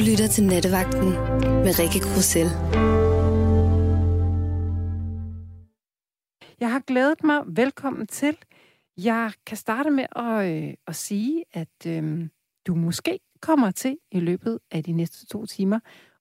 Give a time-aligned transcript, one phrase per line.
[0.00, 1.08] lytter til Nattevagten
[1.64, 2.46] med Rikke Grussel.
[6.60, 7.42] Jeg har glædet mig.
[7.46, 8.36] Velkommen til.
[8.96, 12.28] Jeg kan starte med at, øh, at sige, at øh,
[12.66, 15.78] du måske kommer til i løbet af de næste to timer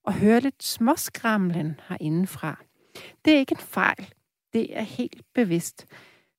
[0.07, 2.63] at høre lidt småskramlen herindefra.
[3.25, 4.13] Det er ikke en fejl.
[4.53, 5.85] Det er helt bevidst.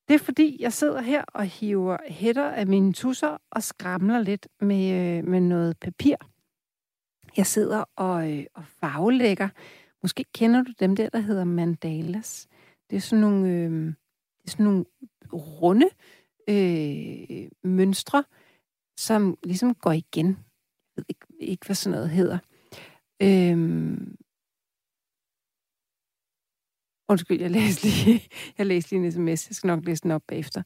[0.07, 4.47] Det er fordi, jeg sidder her og hiver hætter af mine tusser og skramler lidt
[4.59, 6.30] med, øh, med noget papir.
[7.37, 9.49] Jeg sidder og, øh, og farvelægger.
[10.01, 12.47] Måske kender du dem der, der hedder mandalas.
[12.89, 13.85] Det er sådan nogle, øh,
[14.41, 14.85] det er sådan nogle
[15.33, 15.89] runde
[16.49, 18.23] øh, mønstre,
[18.97, 20.27] som ligesom går igen.
[20.27, 20.35] Jeg
[20.95, 22.37] ved ikke, ikke hvad sådan noget hedder.
[23.23, 24.17] Øhm,
[27.09, 28.23] Undskyld, jeg læste lige,
[28.57, 29.49] jeg læste lige en sms.
[29.49, 30.63] Jeg skal nok læse den op bagefter.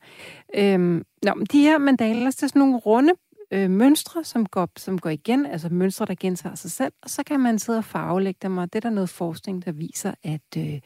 [0.55, 3.13] Øhm, nå, men de her mandalas, det er sådan nogle runde
[3.52, 7.24] øh, mønstre, som går, som går igen, altså mønstre, der gentager sig selv, og så
[7.24, 10.57] kan man sidde og farvelægge dem, og det er der noget forskning, der viser, at
[10.57, 10.79] øh,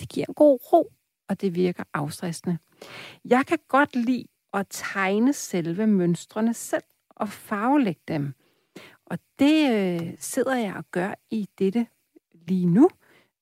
[0.00, 0.92] det giver en god ro,
[1.28, 2.58] og det virker afstressende.
[3.24, 8.34] Jeg kan godt lide at tegne selve mønstrene selv og farvelægge dem.
[9.06, 11.86] Og det øh, sidder jeg og gør i dette
[12.32, 12.90] lige nu.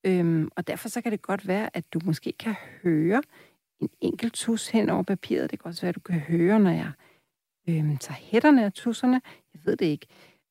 [0.05, 3.23] Øhm, og derfor så kan det godt være, at du måske kan høre
[3.81, 5.51] en enkelt tus hen over papiret.
[5.51, 6.93] Det kan også være, at du kan høre, når jeg
[7.69, 9.21] øhm, tager hætterne og tusserne.
[9.55, 10.07] Jeg ved det ikke.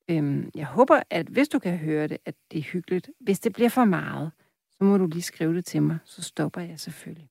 [0.10, 3.10] Øhm, jeg håber, at hvis du kan høre det, at det er hyggeligt.
[3.20, 4.32] Hvis det bliver for meget,
[4.72, 5.98] så må du lige skrive det til mig.
[6.06, 7.30] Så stopper jeg selvfølgelig.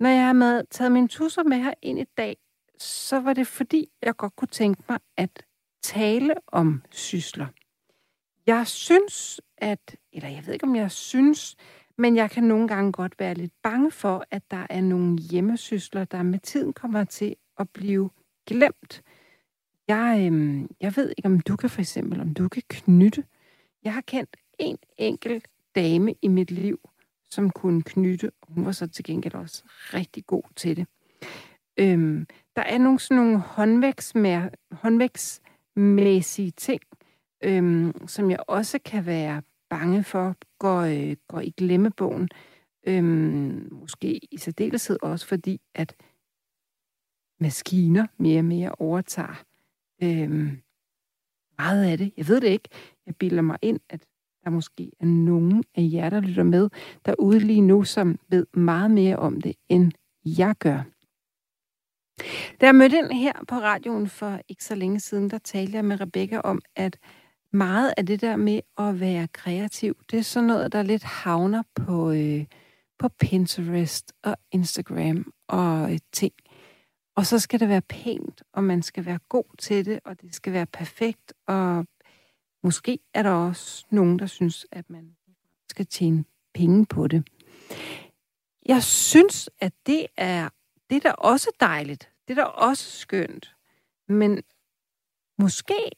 [0.00, 2.36] Når jeg har med, taget mine tusser med her ind i dag,
[2.78, 5.42] så var det fordi, jeg godt kunne tænke mig at
[5.82, 7.46] tale om sysler.
[8.46, 11.56] Jeg synes, at, eller jeg ved ikke, om jeg synes,
[11.98, 16.04] men jeg kan nogle gange godt være lidt bange for, at der er nogle hjemmesysler,
[16.04, 18.10] der med tiden kommer til at blive
[18.48, 19.02] glemt.
[19.88, 23.24] Jeg, øhm, jeg ved ikke, om du kan for eksempel, om du kan knytte.
[23.84, 26.80] Jeg har kendt en enkelt dame i mit liv,
[27.30, 28.32] som kunne knytte.
[28.48, 29.62] Hun var så til gengæld også
[29.94, 30.86] rigtig god til det.
[31.80, 32.26] Øhm,
[32.56, 33.38] der er nogle sådan nogle
[34.70, 36.82] håndvægsmæssige ting,
[37.44, 42.28] øhm, som jeg også kan være bange for, går, øh, går i glemmebogen.
[42.86, 45.94] Øhm, måske i særdeleshed også fordi, at
[47.40, 49.44] maskiner mere og mere overtager
[50.02, 50.58] øhm,
[51.58, 52.12] meget af det.
[52.16, 52.68] Jeg ved det ikke.
[53.06, 54.06] Jeg bilder mig ind, at
[54.44, 56.68] der måske er nogen af jer, der lytter med
[57.06, 59.92] derude lige nu, som ved meget mere om det, end
[60.24, 60.82] jeg gør.
[62.60, 65.84] Da jeg mødte ind her på radioen for ikke så længe siden, der talte jeg
[65.84, 66.98] med Rebecca om, at
[67.52, 71.62] meget af det der med at være kreativ, det er sådan noget, der lidt havner
[71.74, 72.44] på, øh,
[72.98, 76.32] på Pinterest og Instagram og øh, ting.
[77.18, 80.34] Og så skal det være pænt, og man skal være god til det, og det
[80.34, 81.86] skal være perfekt, og
[82.62, 85.16] måske er der også nogen, der synes, at man
[85.70, 86.24] skal tjene
[86.54, 87.28] penge på det.
[88.66, 90.48] Jeg synes, at det er,
[90.90, 92.10] det er da også dejligt.
[92.28, 93.56] Det er da også skønt.
[94.08, 94.42] Men
[95.38, 95.90] måske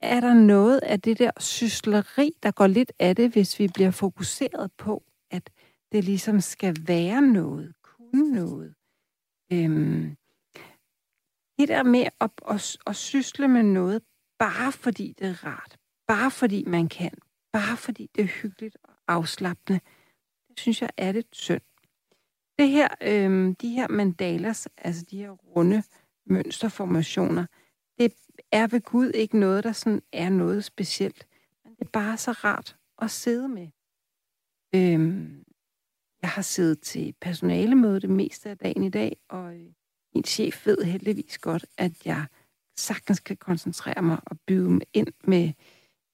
[0.00, 3.90] er der noget af det der sysleri, der går lidt af det, hvis vi bliver
[3.90, 5.50] fokuseret på, at
[5.92, 8.74] det ligesom skal være noget, kunne noget.
[9.52, 10.17] Øhm,
[11.58, 14.02] det der med at, at, at sysle med noget,
[14.38, 15.76] bare fordi det er rart,
[16.06, 17.10] bare fordi man kan,
[17.52, 19.80] bare fordi det er hyggeligt og afslappende,
[20.48, 21.62] det synes jeg er lidt synd.
[22.58, 25.82] Det her, øh, de her mandalas, altså de her runde
[26.26, 27.46] mønsterformationer,
[27.98, 28.14] det
[28.52, 31.26] er ved Gud ikke noget, der sådan er noget specielt.
[31.64, 33.68] Men det er bare så rart at sidde med.
[34.74, 35.44] Øhm,
[36.22, 39.72] jeg har siddet til personalemøde det meste af dagen i dag, og øh,
[40.14, 42.26] min chef ved heldigvis godt, at jeg
[42.76, 45.52] sagtens kan koncentrere mig og byde mig ind med,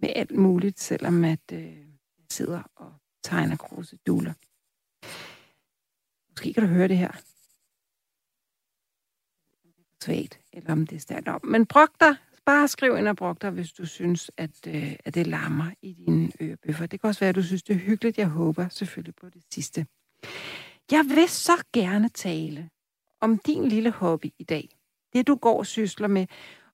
[0.00, 1.77] med alt muligt, selvom at øh,
[2.19, 4.32] jeg sidder og tegner kruseduller.
[6.31, 7.10] Måske kan du høre det her.
[10.05, 11.44] Svagt, eller om det er stærkt op.
[11.44, 12.17] Men brok dig.
[12.46, 15.93] Bare skriv ind og brok dig, hvis du synes, at, øh, at det larmer i
[15.93, 16.87] dine ørebøffer.
[16.87, 18.19] Det kan også være, at du synes, det er hyggeligt.
[18.19, 19.87] Jeg håber selvfølgelig på det sidste.
[20.91, 22.70] Jeg vil så gerne tale
[23.20, 24.69] om din lille hobby i dag.
[25.12, 26.26] Det, du går og sysler med.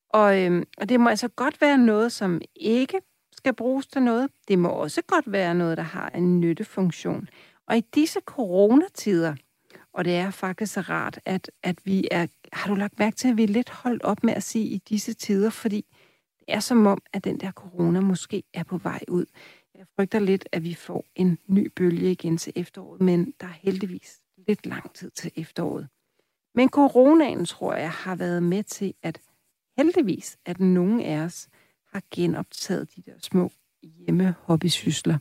[0.08, 3.00] Og, øhm, og det må altså godt være noget, som ikke
[3.32, 4.31] skal bruges til noget.
[4.48, 7.28] Det må også godt være noget, der har en nyttefunktion.
[7.66, 9.34] Og i disse coronatider,
[9.92, 12.26] og det er faktisk så rart, at, at vi er...
[12.52, 14.78] Har du lagt mærke til, at vi er lidt holdt op med at sige i
[14.78, 15.86] disse tider, fordi
[16.38, 19.26] det er som om, at den der corona måske er på vej ud.
[19.75, 23.58] Jeg frygter lidt, at vi får en ny bølge igen til efteråret, men der er
[23.62, 25.88] heldigvis lidt lang tid til efteråret.
[26.55, 29.20] Men coronaen, tror jeg, har været med til, at
[29.76, 31.49] heldigvis, at nogen af os
[31.93, 33.50] har genoptaget de der små
[33.82, 35.19] hjemmehobbysysler.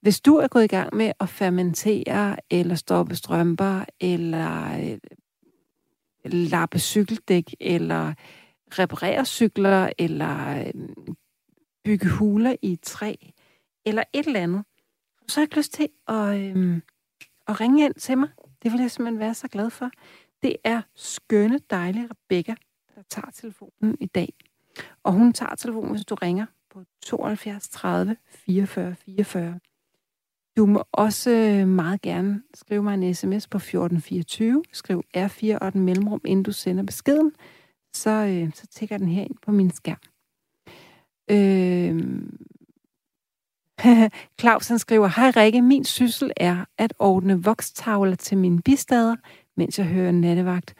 [0.00, 4.98] Hvis du er gået i gang med at fermentere, eller stoppe strømper, eller øh,
[6.24, 8.14] lappe cykeldæk, eller
[8.78, 10.88] reparere cykler, eller øh,
[11.84, 13.14] bygge huler i træ,
[13.86, 14.64] eller et eller andet,
[15.28, 16.80] så har jeg lyst til at, øh,
[17.48, 18.28] at ringe ind til mig.
[18.62, 19.90] Det vil jeg simpelthen være så glad for.
[20.42, 22.54] Det er skønne, dejlige Rebecca,
[22.94, 24.32] der tager telefonen i dag.
[25.02, 29.60] Og hun tager telefonen, hvis du ringer på 72 30 44 44.
[30.56, 34.62] Du må også øh, meget gerne skrive mig en sms på 1424.
[34.72, 37.32] Skriv R4 og den mellemrum, inden du sender beskeden.
[37.94, 40.00] Så, øh, så tækker den her ind på min skærm.
[41.30, 42.30] Øh...
[44.40, 49.16] Claus han skriver, Hej Rikke, min syssel er at ordne vokstavler til mine bistader,
[49.60, 50.74] mens jeg hører nattevagt.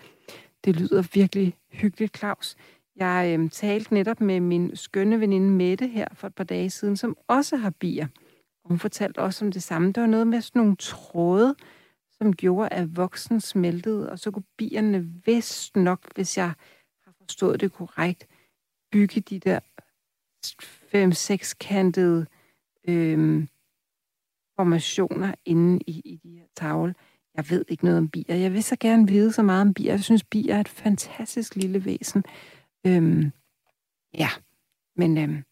[0.64, 2.56] Det lyder virkelig hyggeligt, Claus.
[2.96, 6.96] Jeg øh, talte netop med min skønne veninde Mette her for et par dage siden,
[6.96, 8.06] som også har bier.
[8.64, 9.92] Hun fortalte også om det samme.
[9.92, 11.54] Der var noget med sådan nogle tråde,
[12.12, 16.52] som gjorde, at voksen smeltede, og så kunne bierne vist nok, hvis jeg
[17.04, 18.26] har forstået det korrekt,
[18.92, 19.60] bygge de der
[20.62, 22.26] fem sekskantede
[22.88, 23.46] øh,
[24.56, 26.94] formationer inde i, i de her tavle.
[27.34, 28.34] Jeg ved ikke noget om bier.
[28.34, 29.92] Jeg vil så gerne vide så meget om bier.
[29.92, 32.24] Jeg synes, bier er et fantastisk lille væsen.
[32.86, 33.32] Øhm,
[34.14, 34.28] ja,
[34.96, 35.42] men øhm,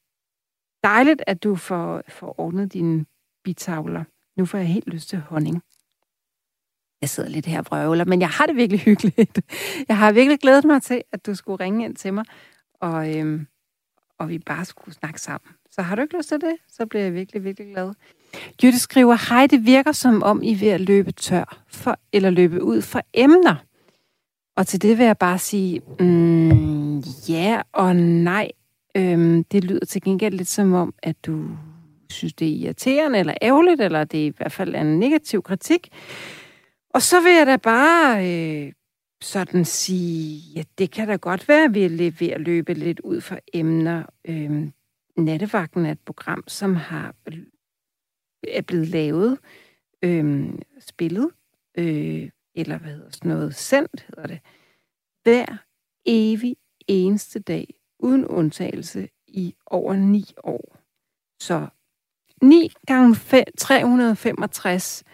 [0.84, 3.06] dejligt, at du får, får ordnet dine
[3.44, 4.04] bitavler.
[4.36, 5.62] Nu får jeg helt lyst til honning.
[7.00, 9.40] Jeg sidder lidt her og brøvler, men jeg har det virkelig hyggeligt.
[9.88, 12.24] Jeg har virkelig glædet mig til, at du skulle ringe ind til mig,
[12.74, 13.46] og, øhm,
[14.18, 15.52] og vi bare skulle snakke sammen.
[15.78, 17.92] Så har du ikke lyst til det, så bliver jeg virkelig, virkelig glad.
[18.62, 22.30] Jytte skriver, hej, det virker som om I er ved at løbe tør, for, eller
[22.30, 23.54] løbe ud for emner.
[24.56, 26.98] Og til det vil jeg bare sige, mm,
[27.28, 28.50] ja og nej.
[28.96, 31.44] Øhm, det lyder til gengæld lidt som om, at du
[32.10, 35.88] synes, det er irriterende eller ærgerligt, eller det er i hvert fald en negativ kritik.
[36.94, 38.72] Og så vil jeg da bare øh,
[39.20, 43.00] sådan sige, ja, det kan da godt være, at vi er ved at løbe lidt
[43.00, 44.02] ud for emner.
[44.24, 44.72] Øhm,
[45.18, 47.14] Nattevagten er et program, som har
[48.48, 49.38] er blevet lavet,
[50.02, 50.48] øh,
[50.80, 51.30] spillet,
[51.78, 54.40] øh, eller hvad hedder sådan noget, sendt hedder det,
[55.22, 55.56] hver
[56.06, 56.56] evig
[56.88, 60.78] eneste dag, uden undtagelse, i over ni år.
[61.40, 61.66] Så
[62.42, 63.16] 9 gange
[63.58, 65.04] 365,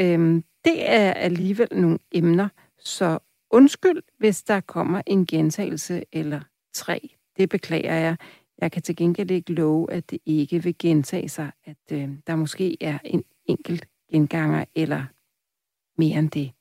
[0.00, 3.18] øhm, det er alligevel nogle emner, så
[3.50, 6.40] undskyld, hvis der kommer en gentagelse eller
[6.74, 7.16] tre.
[7.36, 8.16] Det beklager jeg.
[8.60, 12.36] Jeg kan til gengæld ikke love, at det ikke vil gentage sig, at øh, der
[12.36, 15.04] måske er en enkelt genganger eller
[15.98, 16.52] mere end det.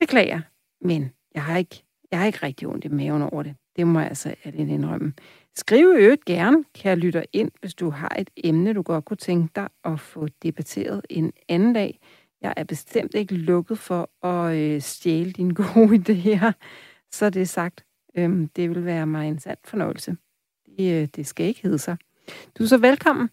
[0.00, 0.40] Beklager,
[0.80, 3.56] men jeg har ikke, jeg har ikke rigtig ondt i maven over det.
[3.76, 5.12] Det må jeg altså ærligt indrømme.
[5.56, 9.16] Skriv øvrigt gerne, kan lytter lytte ind, hvis du har et emne, du godt kunne
[9.16, 12.00] tænke dig at få debatteret en anden dag.
[12.40, 16.52] Jeg er bestemt ikke lukket for at øh, stjæle dine gode idéer,
[17.12, 17.84] så det er sagt.
[18.14, 20.16] Øhm, det vil være mig en sand fornøjelse.
[20.78, 21.96] Det, øh, det skal ikke hedde sig.
[22.58, 23.30] Du er så velkommen.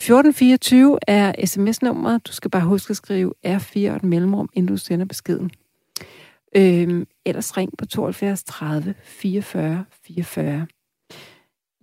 [0.00, 2.26] 1424 er sms-nummeret.
[2.26, 5.50] Du skal bare huske at skrive R4 og et mellemrum, inden du sender beskeden.
[6.56, 10.66] Øhm, ellers ring på 72 30 44 44.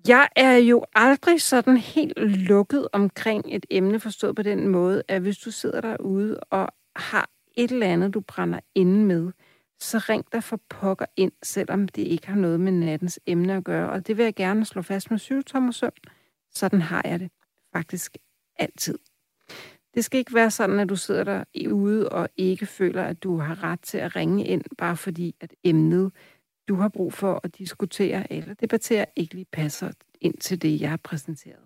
[0.08, 5.22] Jeg er jo aldrig sådan helt lukket omkring et emne, forstået på den måde, at
[5.22, 9.32] hvis du sidder derude og har et eller andet, du brænder inde med,
[9.80, 13.64] så ring dig for pokker ind, selvom det ikke har noget med nattens emne at
[13.64, 13.90] gøre.
[13.90, 15.92] Og det vil jeg gerne slå fast med syvtommer søm.
[16.52, 17.32] Sådan har jeg det
[17.74, 18.18] faktisk
[18.60, 19.00] altid.
[19.94, 23.38] Det skal ikke være sådan, at du sidder der ude og ikke føler, at du
[23.38, 26.12] har ret til at ringe ind, bare fordi at emnet,
[26.68, 30.90] du har brug for at diskutere eller debattere, ikke lige passer ind til det, jeg
[30.90, 31.64] har præsenteret.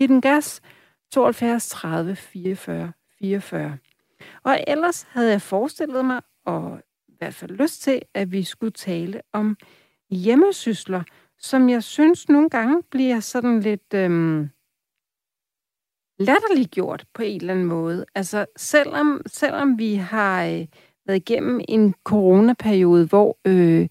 [0.00, 0.60] I den gas
[1.12, 3.78] 72 30 44 44.
[4.42, 6.82] Og ellers havde jeg forestillet mig, og
[7.20, 9.56] hvert fald lyst til, at vi skulle tale om
[10.10, 11.02] hjemmesysler,
[11.38, 13.94] som jeg synes nogle gange bliver sådan lidt...
[13.94, 14.48] Øhm,
[16.20, 18.06] latterliggjort på en eller anden måde.
[18.14, 20.66] Altså, selvom, selvom vi har øh,
[21.06, 23.88] været igennem en coronaperiode, hvor, øh,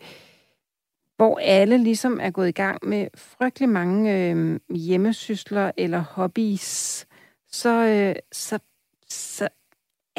[1.15, 7.07] hvor alle ligesom er gået i gang med frygtelig mange øh, hjemmesysler eller hobbies,
[7.51, 8.59] så, øh, så,
[9.09, 9.50] så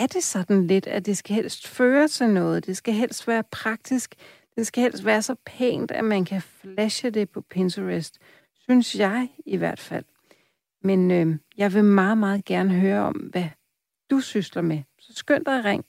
[0.00, 2.66] er det sådan lidt, at det skal helst føre til noget.
[2.66, 4.14] Det skal helst være praktisk.
[4.56, 8.18] Det skal helst være så pænt, at man kan flashe det på Pinterest.
[8.54, 10.04] Synes jeg i hvert fald.
[10.82, 13.48] Men øh, jeg vil meget, meget gerne høre om, hvad
[14.10, 14.82] du sysler med.
[14.98, 15.84] Så skynd dig at ring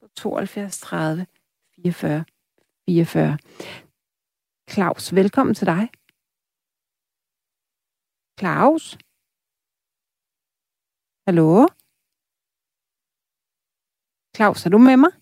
[0.00, 1.26] på 72 30
[1.74, 2.24] 44
[2.88, 3.38] 44.
[4.70, 5.88] Claus, velkommen til dig.
[8.40, 8.98] Claus?
[11.26, 11.66] Hallo?
[14.36, 15.12] Claus, er du med mig?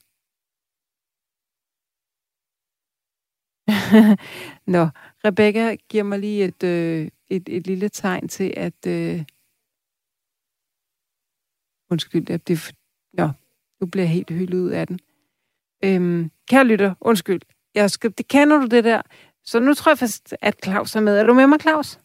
[4.74, 4.82] Nå,
[5.24, 8.86] Rebecca giver mig lige et, øh, et, et lille tegn til, at...
[8.86, 9.24] Øh...
[11.90, 12.74] Undskyld, at det...
[13.12, 13.28] Nå,
[13.80, 14.98] nu bliver jeg helt hyldet ud af den.
[15.84, 17.40] Øhm, kære lytter, undskyld.
[17.74, 19.02] Jeg skal, det kender du det der.
[19.44, 21.18] Så nu tror jeg fast, at Claus er med.
[21.18, 22.00] Er du med mig, Claus?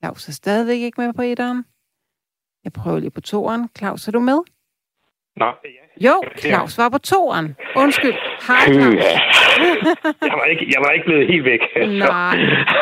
[0.00, 1.64] Claus er stadigvæk ikke med på etteren.
[2.64, 3.68] Jeg prøver lige på toeren.
[3.78, 4.55] Claus, er du med?
[5.36, 5.54] Nej.
[5.64, 6.08] Ja.
[6.08, 7.56] Jo, Claus var på toeren.
[7.76, 8.14] Undskyld.
[8.48, 9.04] Hej, Claus.
[10.30, 11.60] jeg, var ikke, jeg var ikke blevet helt væk.
[11.76, 12.36] Nej,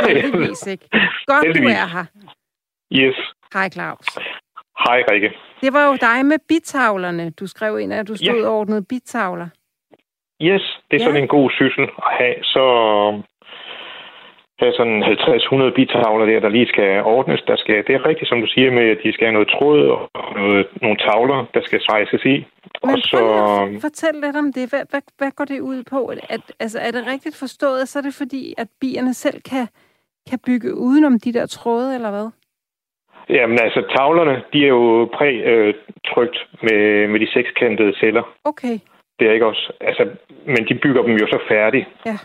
[0.08, 0.84] heldigvis ikke.
[1.26, 1.74] Godt, heldigvis.
[1.74, 2.04] du er her.
[2.92, 3.16] Yes.
[3.54, 4.06] Hej, Claus.
[4.78, 5.30] Hej, Rikke.
[5.60, 7.30] Det var jo dig med bitavlerne.
[7.30, 8.48] Du skrev ind, at du stod ja.
[8.48, 9.48] ordnet bitavler.
[10.42, 11.04] Yes, det er ja.
[11.04, 12.36] sådan en god syssel at have.
[12.42, 12.64] Så
[14.60, 17.42] sådan 50-100 bitavler der, der lige skal ordnes.
[17.46, 19.88] Der skal, det er rigtigt, som du siger, med at de skal have noget tråd
[19.88, 22.36] og noget, nogle tavler, der skal svejses i.
[22.84, 23.18] Men og så...
[23.80, 24.70] fortæl lidt om det.
[24.70, 26.06] Hvad, hvad, hvad går det ud på?
[26.06, 29.66] At, altså, er det rigtigt forstået, så er det fordi, at bierne selv kan,
[30.30, 32.28] kan bygge udenom de der tråde, eller hvad?
[33.28, 38.22] Jamen altså, tavlerne, de er jo præ-trygt med, med de sekskantede celler.
[38.44, 38.78] Okay.
[39.18, 39.72] Det er ikke også.
[39.80, 40.08] Altså,
[40.46, 41.86] men de bygger dem jo så færdigt.
[42.06, 42.16] Ja.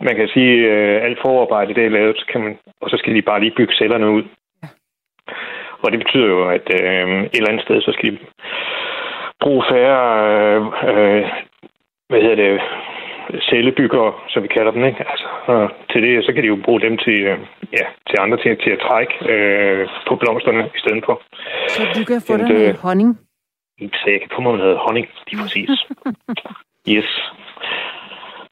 [0.00, 3.14] Man kan sige, at øh, alt forarbejde, det er lavet, kan man, og så skal
[3.14, 4.22] de bare lige bygge cellerne ud.
[4.62, 4.68] Ja.
[5.82, 8.18] Og det betyder jo, at øh, et eller andet sted, så skal de
[9.40, 10.02] bruge færre,
[10.32, 11.24] øh, øh,
[12.08, 12.60] hvad hedder det,
[13.50, 15.04] cellebyggere, som vi kalder dem, ikke?
[15.10, 17.38] Altså, og til det, så kan de jo bruge dem til, øh,
[17.72, 21.22] ja, til andre ting, til at trække øh, på blomsterne i stedet for.
[21.68, 23.18] Så du kan få den, noget honning?
[23.80, 25.70] Så jeg kan få mig noget honning, lige præcis.
[26.94, 27.10] yes.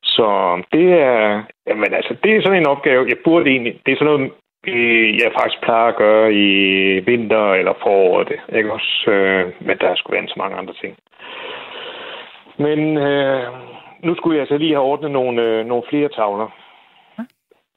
[0.02, 0.26] Så
[0.72, 4.12] det er, jamen altså, det er sådan en opgave, jeg burde egentlig, det er sådan
[4.12, 4.32] noget,
[5.22, 6.48] jeg faktisk plejer at gøre i
[7.00, 9.10] vinter eller foråret, ikke også?
[9.10, 10.96] Øh, men der skulle være så mange andre ting.
[12.58, 13.52] Men øh,
[14.02, 16.48] nu skulle jeg så lige have ordnet nogle, øh, nogle flere tavler.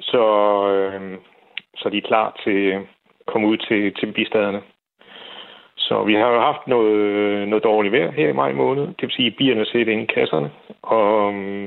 [0.01, 0.23] Så,
[0.73, 1.17] øh,
[1.75, 2.81] så de er klar til at
[3.27, 4.61] komme ud til, til bistaderne.
[5.87, 8.87] Så vi har jo haft noget, noget dårligt vejr her i maj måned.
[8.87, 10.51] Det vil sige, at bierne sidder inde i kasserne.
[10.81, 11.63] Og um,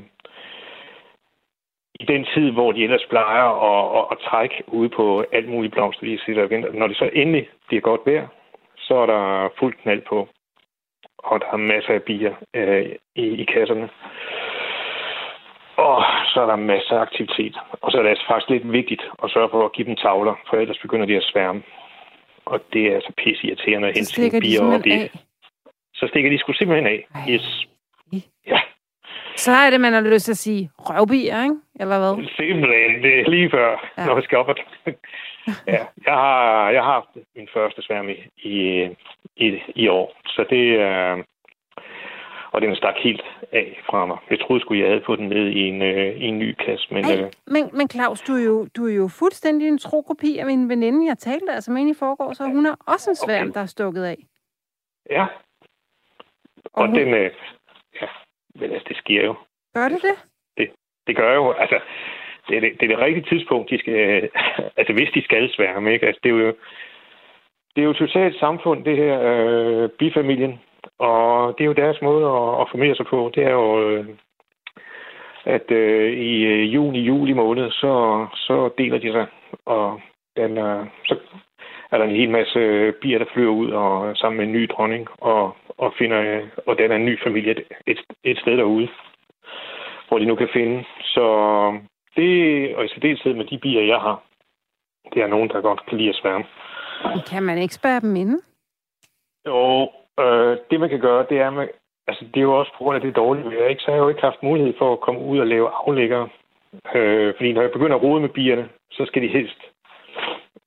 [2.00, 5.72] i den tid, hvor de ellers plejer at, at, at trække ude på alt muligt
[5.72, 6.72] blomster, de sidder og venter.
[6.72, 8.26] Når det så endelig bliver godt vejr,
[8.76, 10.28] så er der fuldt knald på.
[11.18, 13.88] Og der er masser af bier øh, i, i kasserne.
[15.76, 17.56] Og så er der masser af aktivitet.
[17.82, 20.34] Og så er det altså faktisk lidt vigtigt at sørge for at give dem tavler,
[20.48, 21.62] for ellers begynder de at sværme.
[22.52, 24.98] Og det er altså pisse irriterende at hente sine bier op i.
[25.94, 27.06] Så stikker de sgu simpelthen af.
[27.14, 27.34] Ej.
[27.34, 27.66] Yes.
[28.46, 28.60] Ja.
[29.36, 31.56] Så er det, man har lyst til at sige røvbier, ikke?
[31.80, 32.14] Eller hvad?
[32.36, 33.02] Simpelthen.
[33.02, 34.06] Det er lige før, ja.
[34.06, 34.48] når vi skal op.
[35.74, 38.88] ja, jeg har, jeg har haft min første sværm i, i,
[39.36, 40.16] i, i år.
[40.26, 41.22] Så det er...
[42.52, 44.18] Og den stak helt af fra mig.
[44.30, 46.94] Jeg troede sgu, jeg havde fået den ned i en, øh, i en ny kasse.
[46.94, 50.38] Men, Ej, øh, men, men Claus, du er, jo, du er jo fuldstændig en trokopi
[50.38, 51.06] af min veninde.
[51.06, 53.54] Jeg talte altså med i forgår, så hun har også en sværm, okay.
[53.54, 54.18] der er stukket af.
[55.10, 55.26] Ja.
[56.64, 56.94] Og, og hun...
[56.94, 57.14] den...
[57.14, 57.30] Øh,
[58.00, 58.06] ja,
[58.54, 59.34] men altså, det sker jo.
[59.74, 60.16] Gør det det?
[60.56, 60.70] Det,
[61.06, 61.52] det gør jo.
[61.52, 61.80] Altså,
[62.48, 64.30] det er det, det er det rigtige tidspunkt, de skal...
[64.78, 66.06] altså, hvis de skal sværme, ikke?
[66.06, 66.54] Altså, det er jo...
[67.76, 70.60] Det er jo totalt samfund, det her øh, bifamilien.
[71.00, 73.30] Og det er jo deres måde at, at formere sig på.
[73.34, 74.06] Det er jo, øh,
[75.44, 79.26] at øh, i øh, juni, juli måned, så, så deler de sig.
[79.66, 80.00] Og
[80.36, 81.16] den, øh, så
[81.90, 85.08] er der en hel masse bier, der flyver ud og sammen med en ny dronning
[85.18, 87.54] og, og finder, og den er en ny familie
[87.86, 88.88] et, et sted derude,
[90.08, 90.84] hvor de nu kan finde.
[91.02, 91.24] Så
[92.16, 94.22] det, og i særdeleshed med de bier, jeg har,
[95.14, 96.44] det er nogen, der godt kan lide at sværme.
[97.30, 98.38] Kan man ikke spærre dem inde?
[99.46, 99.88] Jo,
[100.22, 101.68] Øh, det, man kan gøre, det er, man,
[102.08, 103.82] altså, det er jo også på grund af det dårlige vejr, ikke?
[103.82, 106.28] så har jeg jo ikke haft mulighed for at komme ud og lave aflægger.
[106.94, 109.60] Øh, fordi når jeg begynder at rode med bierne, så skal de helst,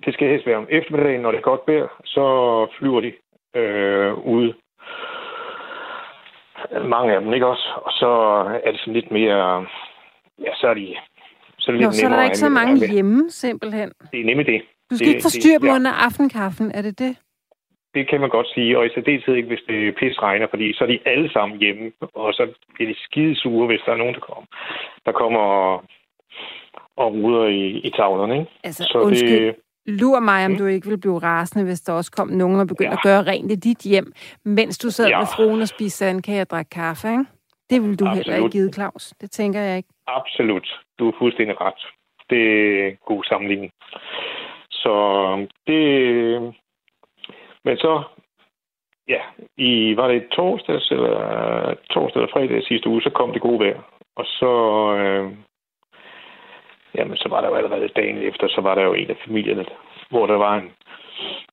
[0.05, 2.25] det skal helst være om eftermiddagen, når det er godt vejr, så
[2.77, 3.11] flyver de
[3.55, 4.53] øh, ude.
[6.83, 7.69] Mange af dem, ikke også?
[7.75, 8.09] Og så
[8.63, 9.65] er det sådan lidt mere,
[10.39, 10.95] ja, så er de
[11.59, 13.91] så er, det lidt Nå, så er der ikke så mange hjemme, simpelthen.
[14.11, 14.61] Det er nemlig det.
[14.89, 15.75] Du skal det, ikke forstyrre dem ja.
[15.75, 17.17] under aftenkaffen, er det det?
[17.93, 20.83] Det kan man godt sige, og i særdeleshed ikke, hvis det pis regner, fordi så
[20.83, 24.13] er de alle sammen hjemme, og så bliver de skide sure, hvis der er nogen,
[24.13, 24.45] der kommer,
[25.05, 25.83] der kommer og,
[26.97, 28.39] og ruder i, i tavlerne.
[28.39, 28.51] Ikke?
[28.63, 29.45] Altså, så undskyld.
[29.45, 30.57] Det, Lur mig, om mm.
[30.57, 32.97] du ikke vil blive rasende, hvis der også kom nogen og begyndte ja.
[32.97, 34.13] at gøre rent i dit hjem,
[34.45, 35.17] mens du sad ja.
[35.19, 37.25] med fruen og spiste sandkage og drak kaffe, ikke?
[37.69, 38.15] Det vil du Absolut.
[38.15, 39.13] heller ikke give, Claus.
[39.21, 39.89] Det tænker jeg ikke.
[40.07, 40.67] Absolut.
[40.99, 41.81] Du er fuldstændig ret.
[42.29, 42.43] Det
[42.85, 43.71] er god sammenligning.
[44.71, 44.93] Så
[45.67, 46.53] det,
[47.65, 48.03] men så,
[49.07, 49.21] ja,
[49.57, 53.81] i, var det torsdags eller, torsdag eller fredag sidste uge, så kom det gode vejr.
[54.15, 54.51] Og så,
[54.97, 55.31] øh,
[56.95, 59.65] jamen, så var der jo allerede dagen efter, så var der jo en af familierne,
[60.09, 60.71] hvor der var en,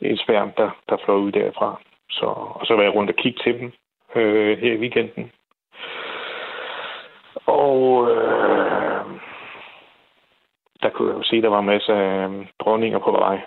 [0.01, 1.81] en sværm, der, der fløj ud derfra.
[2.11, 3.73] Så, og så var jeg rundt og kigge til dem
[4.15, 5.33] øh, her i weekenden.
[7.47, 9.05] Og øh,
[10.83, 13.41] der kunne jeg jo se, at der var masser af øh, dronninger på vej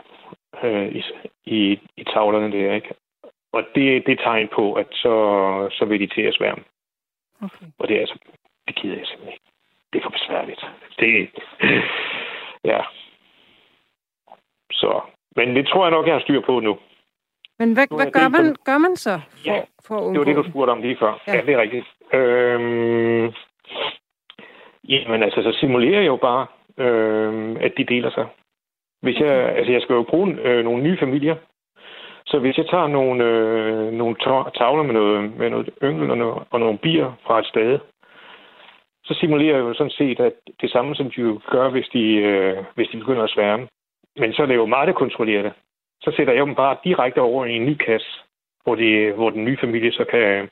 [0.64, 1.04] øh, i,
[1.46, 2.94] i, i tavlerne der, ikke?
[3.52, 5.14] Og det, det er tegn på, at så,
[5.72, 6.64] så vil de til at sværme.
[7.42, 7.66] Okay.
[7.80, 8.18] Og det er altså,
[8.68, 9.46] det gider jeg simpelthen ikke.
[9.94, 10.62] Det er for besværligt.
[11.00, 11.30] Det,
[12.72, 12.82] ja.
[14.72, 15.02] Så,
[15.36, 16.78] men det tror jeg nok, jeg har styr på nu.
[17.60, 20.36] Men hvad, hvad gør, man, gør man så for, ja, for at det var det,
[20.36, 21.22] du spurgte om lige før.
[21.28, 21.88] Ja, ja det er rigtigt.
[22.14, 23.34] Øhm,
[24.90, 28.28] jamen altså, så simulerer jeg jo bare, øhm, at de deler sig.
[29.04, 31.36] Hvis jeg, altså, jeg skal jo bruge øh, nogle nye familier.
[32.26, 34.16] Så hvis jeg tager nogle, øh, nogle
[34.58, 37.80] tavler med noget, med noget yngel og, noget, og nogle bier fra et sted,
[39.06, 42.16] så simulerer jeg jo sådan set at det samme, som de jo gør, hvis de,
[42.16, 43.68] øh, hvis de begynder at sværme.
[44.18, 45.54] Men så er det jo meget, der kontrollerer det
[46.04, 48.10] så sætter jeg dem bare direkte over i en ny kasse,
[48.64, 50.50] hvor, de, hvor den nye familie så kan,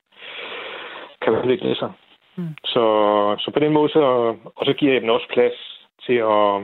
[1.22, 1.92] kan udvikle sig.
[2.36, 2.54] Mm.
[2.64, 2.84] Så,
[3.38, 4.02] så på den måde, så,
[4.56, 6.62] og så giver jeg dem også plads til at,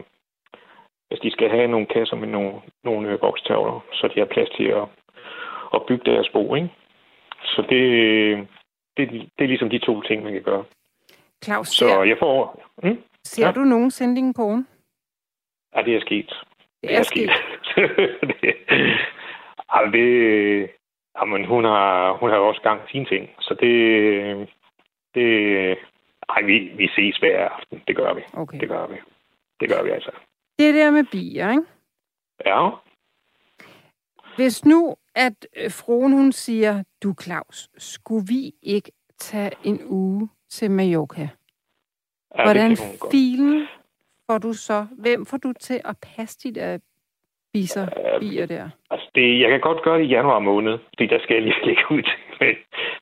[1.08, 2.52] hvis de skal have nogle kasser med nogle,
[2.84, 4.86] nogle øh, bokstavler, så de har plads til at,
[5.74, 6.70] at bygge deres bo, ikke?
[7.44, 7.82] Så det,
[8.96, 10.64] det, det er ligesom de to ting, man kan gøre.
[11.44, 12.62] Claus, så ser, jeg får...
[12.82, 13.02] Mm?
[13.24, 13.52] Ser ja.
[13.52, 14.66] du nogensinde din kone?
[15.76, 16.32] Ja, det er sket.
[16.82, 17.30] Det er, sket.
[18.30, 18.54] det,
[19.68, 20.70] altså det,
[21.20, 24.48] jamen, hun har, hun har også gang sine ting, så det,
[25.14, 25.78] det,
[26.28, 27.82] ej, vi, vi ses hver aften.
[27.88, 28.22] Det gør vi.
[28.32, 28.60] Okay.
[28.60, 28.96] Det gør vi.
[29.60, 30.10] Det gør vi altså.
[30.58, 31.62] Det der med bier, ikke?
[32.46, 32.70] Ja.
[34.37, 40.28] Hvis nu, at øh, fruen hun siger, du Claus, skulle vi ikke tage en uge
[40.50, 41.28] til Mallorca?
[42.38, 42.76] Ja, Hvordan
[43.12, 43.66] filen
[44.30, 44.87] får du så?
[44.98, 46.78] Hvem får du til at passe de der
[47.52, 48.70] biser, uh, bier der?
[48.90, 51.66] Altså, det, jeg kan godt gøre det i januar måned, fordi der skal jeg lige
[51.66, 52.02] lægge ud.
[52.40, 52.54] Men,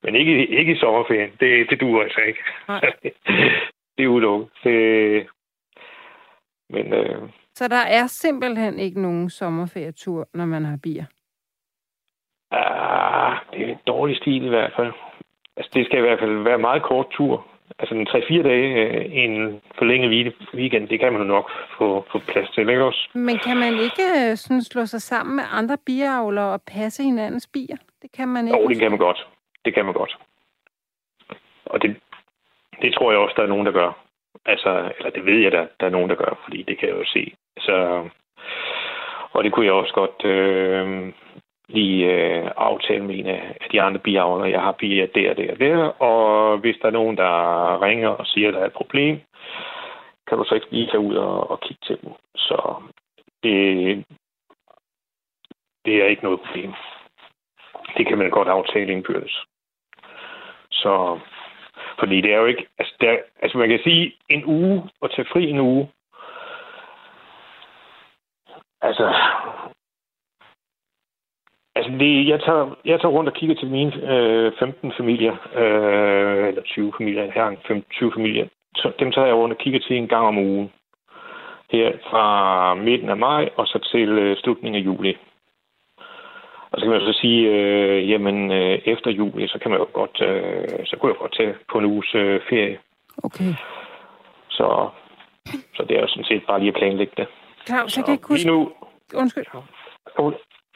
[0.02, 1.30] men ikke, ikke i sommerferien.
[1.40, 2.40] Det, det duer altså ikke.
[3.96, 4.48] det er udelukket.
[4.64, 5.26] Det,
[6.70, 11.04] men, uh, så der er simpelthen ikke nogen sommerferietur, når man har bier?
[12.50, 14.92] Ah, det er en dårlig stil i hvert fald.
[15.56, 17.46] Altså, det skal i hvert fald være en meget kort tur
[17.78, 22.18] altså en 3-4 dage øh, en forlænget weekend, det kan man jo nok få, få
[22.18, 23.08] plads til, ikke også?
[23.14, 27.46] Men kan man ikke øh, sådan slå sig sammen med andre biavlere og passe hinandens
[27.52, 27.76] bier?
[28.02, 28.58] Det kan man ikke.
[28.58, 29.26] Jo, det kan man godt.
[29.64, 30.18] Det kan man godt.
[31.64, 31.96] Og det,
[32.82, 34.05] det tror jeg også, der er nogen, der gør.
[34.46, 36.96] Altså, eller det ved jeg, der, der er nogen, der gør, fordi det kan jeg
[36.96, 37.34] jo se.
[37.58, 38.08] Så,
[39.32, 41.12] og det kunne jeg også godt øh,
[41.68, 44.50] lige øh, aftale med en af de andre biavlere.
[44.50, 46.02] Jeg har bier der, der, der.
[46.02, 49.20] Og hvis der er nogen, der ringer og siger, at der er et problem,
[50.28, 52.12] kan du så ikke lige tage ud og, og kigge til dem.
[52.36, 52.74] Så
[53.42, 54.04] det,
[55.84, 56.72] det er ikke noget problem.
[57.96, 59.44] Det kan man godt aftale indbyrdes.
[60.70, 61.18] Så,
[61.98, 62.66] fordi det er jo ikke...
[62.78, 65.90] Altså, der, altså man kan sige, en uge og tage fri en uge,
[68.82, 69.14] altså,
[71.76, 76.48] Altså, det, jeg, tager, jeg tager rundt og kigger til mine øh, 15 familier, øh,
[76.48, 78.46] eller 20 familier, her 20 familier.
[78.76, 80.72] Så, dem tager jeg rundt og kigger til en gang om ugen.
[81.70, 85.16] Her fra midten af maj og så til øh, slutningen af juli.
[86.76, 89.88] Og så kan man så sige, øh, jamen øh, efter juli, så kan man jo
[89.92, 92.78] godt, øh, så kunne jeg godt tage på en uges øh, ferie.
[93.24, 93.52] Okay.
[94.48, 94.88] Så,
[95.74, 97.26] så det er jo sådan set bare lige at planlægge det.
[97.66, 98.46] Claus, jeg kan ikke huske...
[98.46, 98.72] nu,
[99.14, 99.44] Undskyld.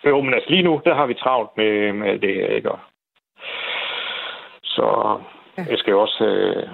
[0.07, 2.71] Jo, men altså lige nu, der har vi travlt med, med alt det her, ikke?
[4.63, 4.87] Så
[5.59, 5.65] ja.
[5.71, 6.69] jeg skal jo også øh,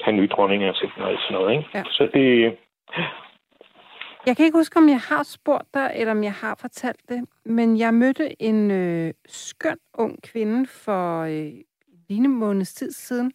[0.00, 1.68] have nye dronninger til og sådan noget, ikke?
[1.74, 1.82] Ja.
[1.90, 2.56] Så det...
[4.26, 7.24] Jeg kan ikke huske, om jeg har spurgt dig, eller om jeg har fortalt det,
[7.44, 11.52] men jeg mødte en øh, skøn ung kvinde for øh,
[12.08, 13.32] en måneds tid siden,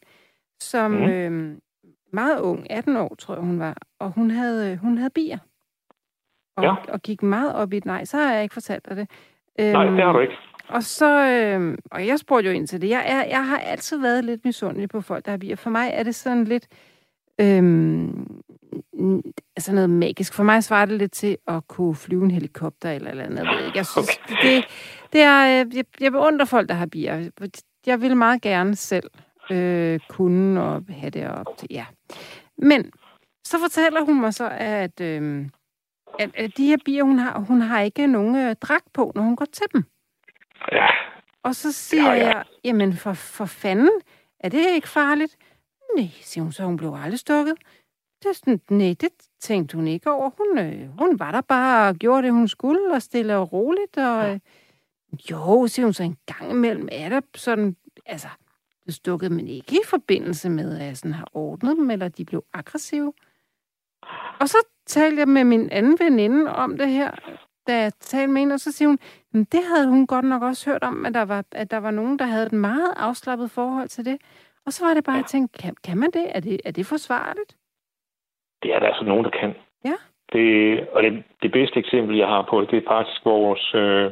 [0.59, 1.03] som mm.
[1.03, 1.57] øh,
[2.13, 5.37] meget ung, 18 år tror jeg hun var, og hun havde, øh, hun havde bier
[6.57, 6.75] og, ja.
[6.93, 7.85] og gik meget op i det.
[7.85, 9.09] Nej, så har jeg ikke fortalt dig det.
[9.59, 10.33] Øhm, Nej, det har du ikke.
[10.67, 12.89] Og så, øhm, og jeg spurgte jo ind til det.
[12.89, 15.55] Jeg, er, jeg har altid været lidt misundelig på folk, der har bier.
[15.55, 16.67] For mig er det sådan lidt,
[17.41, 18.41] øhm,
[19.55, 20.33] altså noget magisk.
[20.33, 23.45] For mig svarer det lidt til at kunne flyve en helikopter eller eller andet.
[23.75, 24.55] Jeg, synes, okay.
[24.55, 24.65] det,
[25.13, 27.29] det er, øh, jeg, jeg beundrer folk, der har bier.
[27.85, 29.09] Jeg vil meget gerne selv
[29.51, 31.85] øh, kunne og have det op til, ja.
[32.57, 32.91] Men
[33.43, 35.45] så fortæller hun mig så, at øh,
[36.19, 39.21] at, at de her bier, hun har, hun har ikke nogen øh, dragt på, når
[39.21, 39.83] hun går til dem.
[40.71, 40.87] Ja.
[41.43, 42.27] Og så siger Ja, ja.
[42.27, 43.89] jeg, jamen for, for fanden,
[44.39, 45.37] er det ikke farligt?
[45.97, 47.55] Nej, siger hun så, hun blev aldrig stukket.
[48.23, 50.29] Det er sådan, nej, det tænkte hun ikke over.
[50.37, 53.97] Hun, øh, hun var der bare og gjorde det, hun skulle, og stille og roligt.
[53.97, 54.39] Og, øh,
[55.31, 58.27] jo, siger hun så, en gang imellem er der sådan, altså,
[58.85, 62.25] det stukket, men ikke i forbindelse med, at jeg sådan har ordnet dem, eller de
[62.25, 63.13] blev aggressive.
[64.39, 67.11] Og så talte jeg med min anden veninde om det her,
[67.67, 68.99] da jeg talte med hende, og så siger hun,
[69.31, 71.91] men det havde hun godt nok også hørt om, at der var, at der var
[71.91, 74.17] nogen, der havde et meget afslappet forhold til det.
[74.65, 75.21] Og så var det bare, ja.
[75.21, 76.25] jeg tænkte, kan, kan man det?
[76.35, 76.61] Er, det?
[76.65, 77.55] er det forsvarligt?
[78.63, 79.55] Det er der altså nogen, der kan.
[79.85, 79.97] Ja.
[80.33, 83.75] Det, og det, det bedste eksempel, jeg har på det, det er faktisk vores...
[83.75, 84.11] Øh,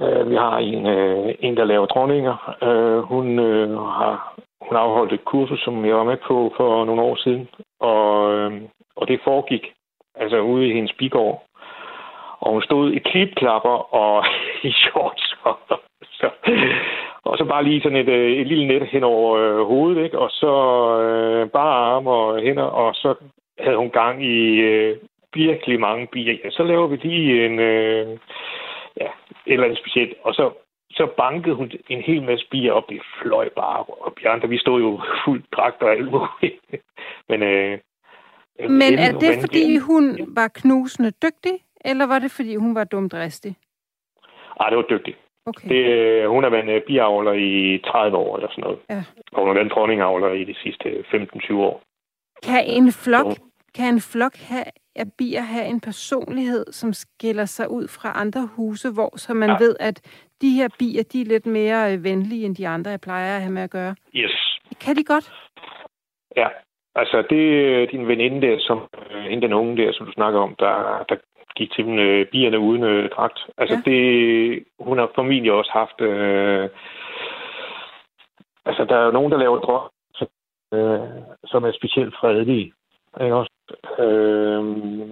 [0.00, 2.36] øh, vi har en, øh, en, der laver dronninger.
[2.62, 7.02] Øh, hun, øh, har, hun afholdt et kursus, som jeg var med på for nogle
[7.02, 7.48] år siden.
[7.80, 8.62] Og, øh,
[8.96, 9.72] og det foregik
[10.14, 11.46] altså ude i hendes bigård.
[12.40, 14.24] Og hun stod i klipklapper og
[14.68, 15.36] i shorts.
[15.42, 15.58] Og,
[16.02, 16.30] så,
[17.24, 20.18] og så bare lige sådan et, øh, et lille net hen over øh, hovedet, ikke?
[20.18, 20.52] Og så
[21.02, 23.14] øh, bare arme og hænder, og så
[23.58, 24.96] havde hun gang i øh,
[25.34, 26.36] virkelig mange bier.
[26.44, 28.18] Ja, så laver vi lige en, øh,
[29.00, 29.08] ja,
[29.46, 30.14] et eller andet specielt.
[30.22, 30.50] Og så,
[30.90, 32.88] så bankede hun en hel masse bier op.
[32.88, 33.84] Det fløj bare.
[33.84, 36.60] Og vi andre, vi stod jo fuldt dragt og alt muligt.
[37.28, 37.78] Men, øh,
[38.68, 41.52] Men er det, vandt fordi hun var knusende dygtig,
[41.84, 43.56] eller var det, fordi hun var dumt dristig?
[44.60, 45.18] Ej, det var dygtigt.
[45.46, 45.68] Okay.
[45.68, 48.78] Det, øh, hun har været øh, biavler i 30 år eller sådan noget.
[48.90, 49.02] Ja.
[49.32, 51.82] Og hun har været dronningavler i de sidste 15-20 år.
[52.42, 53.34] Kan en flok, Jo.
[53.74, 54.64] kan en flok have,
[54.96, 59.48] af bier have en personlighed, som skiller sig ud fra andre huse, hvor så man
[59.48, 59.56] ja.
[59.60, 59.64] Ja.
[59.64, 59.96] ved, at
[60.42, 63.42] de her bier, de er lidt mere øh, venlige, end de andre, jeg plejer at
[63.42, 63.94] have med at gøre?
[64.14, 64.58] Yes.
[64.80, 65.32] Kan de godt?
[66.36, 66.48] Ja.
[66.96, 67.42] Altså, det
[67.82, 68.78] er din veninde der, som,
[69.28, 71.16] hende den unge der, som du snakker om, der, der
[71.56, 73.38] gik til dem, øh, bierne uden øh, dragt.
[73.58, 73.90] Altså, Ja.
[73.90, 76.00] det, hun har formentlig også haft...
[76.00, 76.68] Øh,
[78.66, 79.90] altså, der er jo nogen, der laver drog,
[80.74, 81.08] øh,
[81.44, 82.72] som er specielt fredelige.
[83.20, 83.50] Ikke også?
[83.98, 84.60] Øh,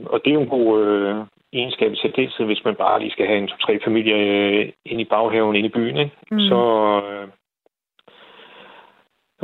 [0.07, 1.17] og det er jo en god øh,
[1.53, 5.05] egenskab i særdeleshed, hvis man bare lige skal have en to-tre familier øh, ind i
[5.05, 5.97] baghaven, ind i byen.
[5.97, 6.17] Ikke?
[6.31, 6.41] Mm.
[6.41, 6.61] Så...
[7.13, 7.29] Øh,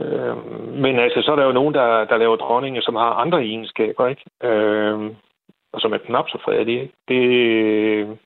[0.00, 0.36] Øh,
[0.72, 4.06] men altså, så er der jo nogen, der, der laver dronninger, som har andre egenskaber,
[4.06, 4.24] ikke?
[4.42, 5.10] Øh,
[5.72, 6.82] og som er knap så fredelige.
[6.82, 6.94] ikke?
[7.08, 8.18] Det,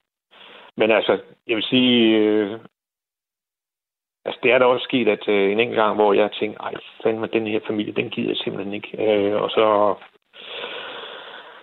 [0.76, 1.12] men altså,
[1.46, 2.58] jeg vil sige, øh,
[4.24, 6.74] altså det er der også sket, at øh, en enkelt gang, hvor jeg tænkte, ej,
[7.02, 8.90] fandme, den her familie, den gider jeg simpelthen ikke.
[9.06, 9.94] Øh, og så,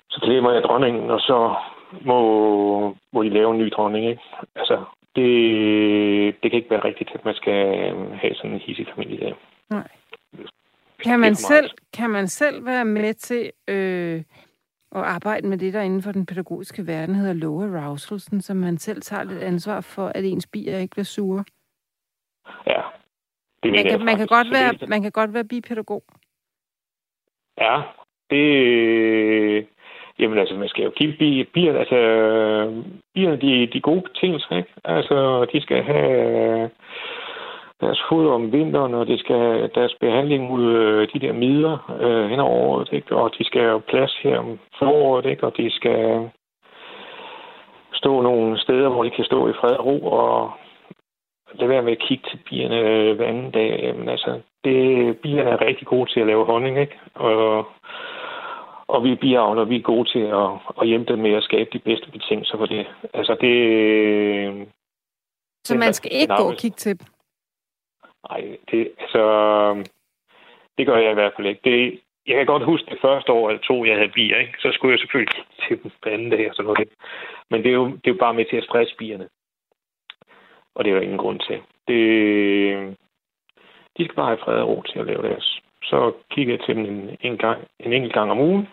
[0.10, 1.56] så glemmer jeg dronningen, og så
[2.02, 2.20] må,
[3.13, 4.24] må de lave en ny dronning, ikke?
[4.56, 4.84] Altså,
[5.15, 9.20] det, det kan ikke være rigtigt, at man skal øh, have sådan en hissig familie
[9.20, 9.34] der.
[9.70, 9.88] Nej.
[11.04, 14.24] Kan man, selv, kan man selv være med til øh,
[14.95, 18.54] at arbejde med det, der inden for den pædagogiske verden hedder low arousal, sådan, så
[18.54, 21.43] man selv tager lidt ansvar for, at ens bier ikke bliver sure?
[22.67, 22.82] Ja.
[23.63, 26.04] Det Man kan, man, kan godt være, man kan godt være bipædagog.
[27.58, 27.82] Ja,
[28.30, 29.67] det...
[30.19, 31.99] Jamen altså, man skal jo give bi- bierne, altså,
[33.13, 34.73] bierne, de, de gode betingelser, ikke?
[34.84, 36.69] Altså, de skal have
[37.82, 41.98] deres foder om vinteren, og de skal have deres behandling mod øh, de der midler
[42.02, 43.15] øh, hen over året, ikke?
[43.15, 45.44] Og de skal have plads her om foråret, ikke?
[45.44, 46.30] Og de skal
[47.94, 50.52] stå nogle steder, hvor de kan stå i fred og ro, og
[51.54, 53.80] lade være med at kigge til bierne øh, hver anden dag.
[53.84, 57.00] Jamen, altså, det, bierne er rigtig gode til at lave honning, ikke?
[57.15, 57.65] Og,
[58.88, 60.50] og vi biavler, vi er gode til at,
[60.82, 62.88] at hjælpe dem med at skabe de bedste betingelser for det.
[63.13, 64.68] Altså, det...
[65.63, 67.06] Så det er man skal ikke gå og kigge til dem.
[68.30, 69.24] Nej, det, altså,
[70.78, 71.62] det gør jeg i hvert fald ikke.
[71.63, 74.54] Det, jeg kan godt huske det første år eller to, jeg havde bier, ikke?
[74.60, 76.89] så skulle jeg selvfølgelig til den på anden og sådan noget.
[77.50, 79.30] Men det er, jo, det er jo bare med til at stresse bierne.
[80.76, 81.62] Og det er jo ingen grund til.
[81.88, 82.98] Det,
[83.98, 85.60] de skal bare have fred og ro til at lave deres.
[85.84, 88.68] Så kigger jeg til dem en, en, gang, en enkelt gang om ugen.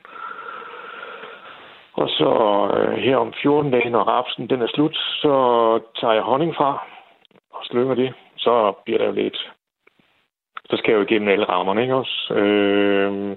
[1.93, 2.31] Og så
[2.77, 5.35] øh, her om 14 dage, når rapsen den er slut, så
[6.01, 6.87] tager jeg honning fra
[7.51, 8.15] og slynger det.
[8.47, 8.55] Så
[8.85, 9.39] bliver der jo lidt...
[10.71, 12.35] Så skal jeg jo igennem alle rammerne, ikke også?
[12.35, 13.37] Øh,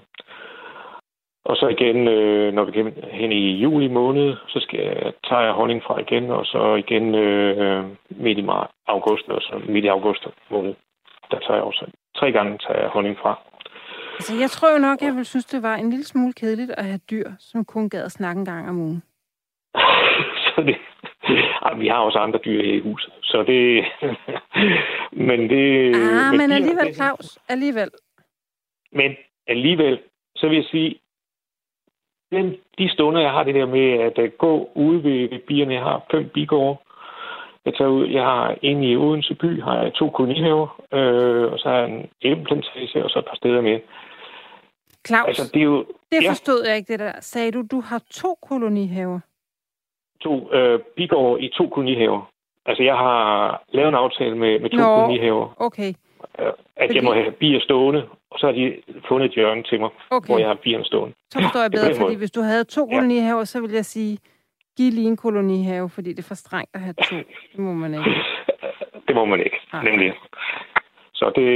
[1.50, 5.42] og så igen, øh, når vi kommer hen i juli måned, så skal jeg, tager
[5.42, 9.86] jeg honning fra igen, og så igen øh, midt i mar- august, og så midt
[9.86, 10.74] i august måned,
[11.32, 11.86] der tager jeg også
[12.18, 13.40] tre gange tager jeg honning fra.
[14.18, 16.86] Altså, jeg tror jo nok, jeg ville synes, det var en lille smule kedeligt at
[16.86, 19.04] have dyr, som kun gad at snakke en gang om ugen
[21.62, 23.86] ej, vi har også andre dyr i huset, så det...
[25.28, 25.96] men det...
[25.96, 27.90] Ah, men de- alligevel, Claus, alligevel.
[28.92, 29.16] Men
[29.48, 30.00] alligevel,
[30.36, 31.00] så vil jeg sige,
[32.32, 35.74] den, de stunder, jeg har det der med at uh, gå ude ved, ved bierne,
[35.74, 36.78] jeg har fem bigårde,
[37.66, 41.60] Jeg tager ud, jeg har en i Odense by, har jeg to kolonihaver, øh, og
[41.60, 43.82] så har jeg en æbleplantage, og så et par steder mere.
[45.08, 46.70] Claus, altså, det, er jo, det forstod ja.
[46.70, 47.12] jeg ikke, det der.
[47.20, 49.20] Sagde du, du har to kolonihaver?
[50.22, 52.30] To øh, bigård i to kolonihaver.
[52.66, 55.56] Altså, jeg har lavet en aftale med, med to Nå, kolonihaver.
[55.58, 55.94] okay.
[56.40, 56.96] Øh, at Fordi...
[56.96, 58.02] jeg må have bier stående,
[58.32, 60.28] og så har de fundet et hjørne til mig, okay.
[60.28, 61.16] hvor jeg har bierne stående.
[61.30, 64.18] Så forstår jeg bedre, fordi hvis du havde to kolonihaver, så ville jeg sige,
[64.78, 67.16] giv lige en kolonihave, fordi det er for strengt at have to.
[67.52, 68.12] Det må man ikke.
[69.08, 69.84] det må man ikke, Ej.
[69.84, 70.14] nemlig.
[71.14, 71.50] Så det...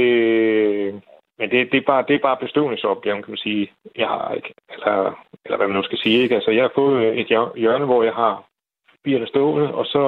[1.38, 3.72] Men det, det, er bare, det er bare bestøvningsopgaven, kan man sige.
[3.96, 6.34] Jeg har ikke, eller, eller hvad man nu skal sige, ikke?
[6.34, 8.44] Altså, jeg har fået et hjørne, hvor jeg har
[9.04, 10.02] bierne stående, og så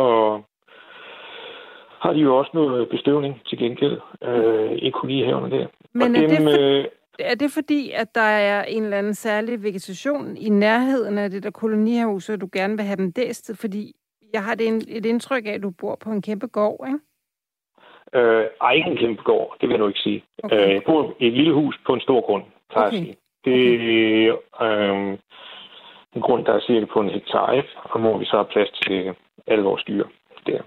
[2.00, 5.66] har de jo også noget bestøvning til gengæld øh, i kolonihaverne der.
[5.92, 6.85] Men er, dem, det for, øh,
[7.18, 11.42] er det fordi, at der er en eller anden særlig vegetation i nærheden af det
[11.42, 13.59] der kolonihus, og du gerne vil have dem dæstet?
[13.59, 13.92] Fordi
[14.32, 16.98] jeg har det en, et indtryk af, at du bor på en kæmpe gård, ikke?
[18.14, 20.24] Øh, ej, ikke en kæmpe gård, det vil jeg nu ikke sige.
[20.42, 20.66] Okay.
[20.66, 22.96] Øh, jeg bor i et lille hus på en stor grund, plejer okay.
[22.96, 23.16] jeg sige.
[23.44, 25.12] Det okay.
[25.12, 25.18] øh,
[26.16, 27.68] en grund, der er cirka på en hektar, ikke?
[27.83, 29.14] og hvor vi så har plads til
[29.46, 30.05] alle vores dyr
[30.46, 30.61] der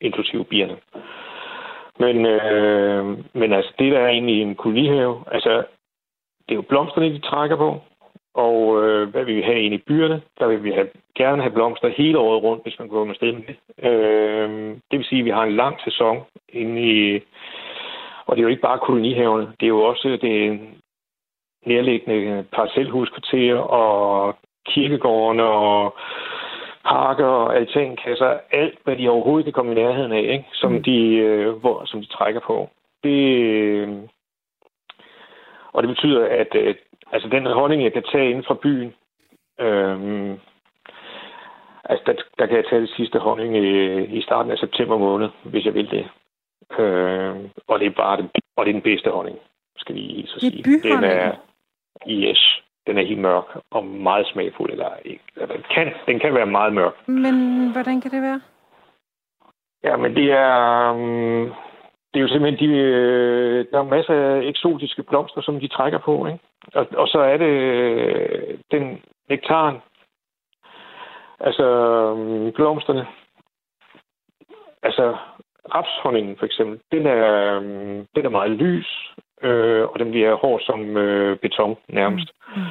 [0.00, 0.76] inklusive bierne.
[1.98, 5.64] Men, øh, men altså, det der er egentlig en kolonihave, altså,
[6.48, 7.80] det er jo blomsterne, de trækker på.
[8.34, 10.22] Og øh, hvad vil vi have inde i byerne?
[10.38, 13.32] Der vil vi have, gerne have blomster hele året rundt, hvis man går med sted
[13.32, 13.56] med det.
[13.88, 17.20] Øh, det vil sige, at vi har en lang sæson inde i...
[18.26, 19.46] Og det er jo ikke bare kolonihaverne.
[19.60, 20.60] Det er jo også det
[21.66, 25.96] nærliggende parcelhuskvarter og kirkegårdene og
[26.84, 30.44] parker og altankasser, alt hvad de overhovedet kan komme i nærheden af, ikke?
[30.52, 30.82] Som, mm.
[30.82, 32.70] de, øh, hvor, som de trækker på.
[33.04, 33.88] Det, øh,
[35.72, 36.74] og det betyder, at øh,
[37.12, 38.94] altså den honning, jeg kan tage ind fra byen,
[39.60, 40.30] øh,
[41.84, 45.28] altså der, der kan jeg tage det sidste honning i, i starten af september måned,
[45.44, 46.08] hvis jeg vil det.
[46.78, 47.36] Øh,
[47.68, 49.38] og det er bare det, og det er den bedste honning,
[49.76, 50.62] skal vi så sige.
[50.62, 51.32] Det er Den er,
[52.08, 54.70] yes den er helt mørk og meget smagfuld.
[54.70, 54.88] Eller,
[55.36, 57.08] eller den, kan, den kan være meget mørk.
[57.08, 57.34] Men
[57.72, 58.40] hvordan kan det være?
[59.84, 60.90] Ja, men det er...
[60.90, 61.52] Um,
[62.14, 65.98] det er jo simpelthen, de, øh, der er masser af eksotiske blomster, som de trækker
[65.98, 66.26] på.
[66.26, 66.38] Ikke?
[66.74, 69.76] Og, og så er det øh, den nektaren,
[71.40, 71.66] altså
[72.12, 73.06] um, blomsterne,
[74.82, 75.16] altså
[75.74, 80.60] rapshonningen for eksempel, den er, um, den er meget lys, øh, og den bliver hård
[80.60, 82.30] som øh, beton nærmest.
[82.56, 82.62] Mm.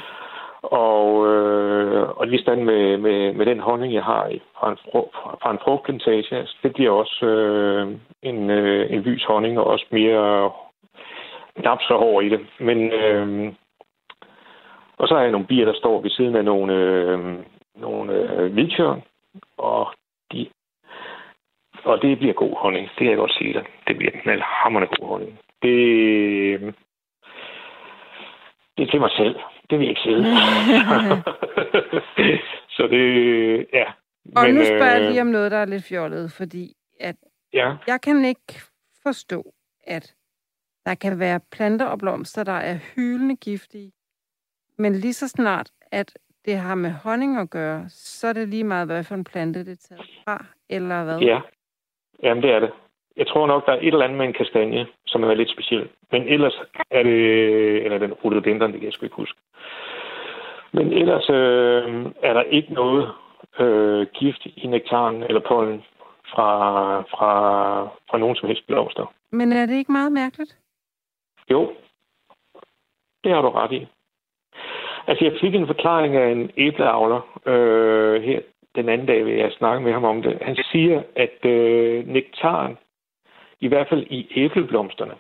[0.64, 4.78] Og, øh, og lige stand med, med, med den honning, jeg har fra en,
[5.42, 7.88] fra en frugtplantage, altså, det bliver også øh,
[8.22, 10.52] en, øh, en lys honning, og også mere
[11.60, 12.40] knap så hård i det.
[12.60, 13.54] Men, øh,
[14.98, 17.20] og så er jeg nogle bier, der står ved siden af nogle, øh,
[17.76, 19.04] nogle øh, hvidtjørn,
[19.58, 19.88] og
[20.32, 20.48] de
[21.84, 22.88] og det bliver god honning.
[22.88, 23.66] Det kan jeg godt sige dig.
[23.88, 25.80] Det bliver en hammerende god honning det,
[28.94, 29.36] til mig selv.
[29.70, 30.16] Det vil jeg ikke sige.
[32.76, 33.06] så det,
[33.74, 33.88] ja.
[34.36, 37.16] Og Men, nu spørger jeg øh, lige om noget, der er lidt fjollet, fordi at
[37.54, 37.76] ja.
[37.88, 38.54] jeg kan ikke
[39.04, 39.54] forstå,
[39.88, 40.16] at
[40.86, 43.92] der kan være planter og blomster, der er hyldende giftige,
[44.78, 48.64] men lige så snart, at det har med honning at gøre, så er det lige
[48.64, 51.20] meget, hvad for en plante det er taget fra, eller hvad?
[51.20, 51.40] Ja,
[52.24, 52.72] Jamen, det er det.
[53.18, 55.90] Jeg tror nok, der er et eller andet med en kastanje, som er lidt speciel.
[56.12, 57.20] Men ellers er det...
[57.86, 59.40] Eller den rhododendron, det kan jeg sgu ikke huske.
[60.72, 63.12] Men ellers øh, er der ikke noget
[63.60, 65.84] øh, gift i nektaren eller pollen
[66.28, 67.32] fra, fra,
[68.10, 69.14] fra nogen som helst blomster.
[69.32, 70.58] Men er det ikke meget mærkeligt?
[71.52, 71.74] Jo,
[73.24, 73.88] det har du ret i.
[75.08, 78.40] Altså, jeg fik en forklaring af en æbleavler øh, her
[78.76, 80.38] den anden dag, vil jeg snakke med ham om det.
[80.42, 82.78] Han siger, at øh, nektaren
[83.66, 85.16] i hvert fald i æbleblomsterne.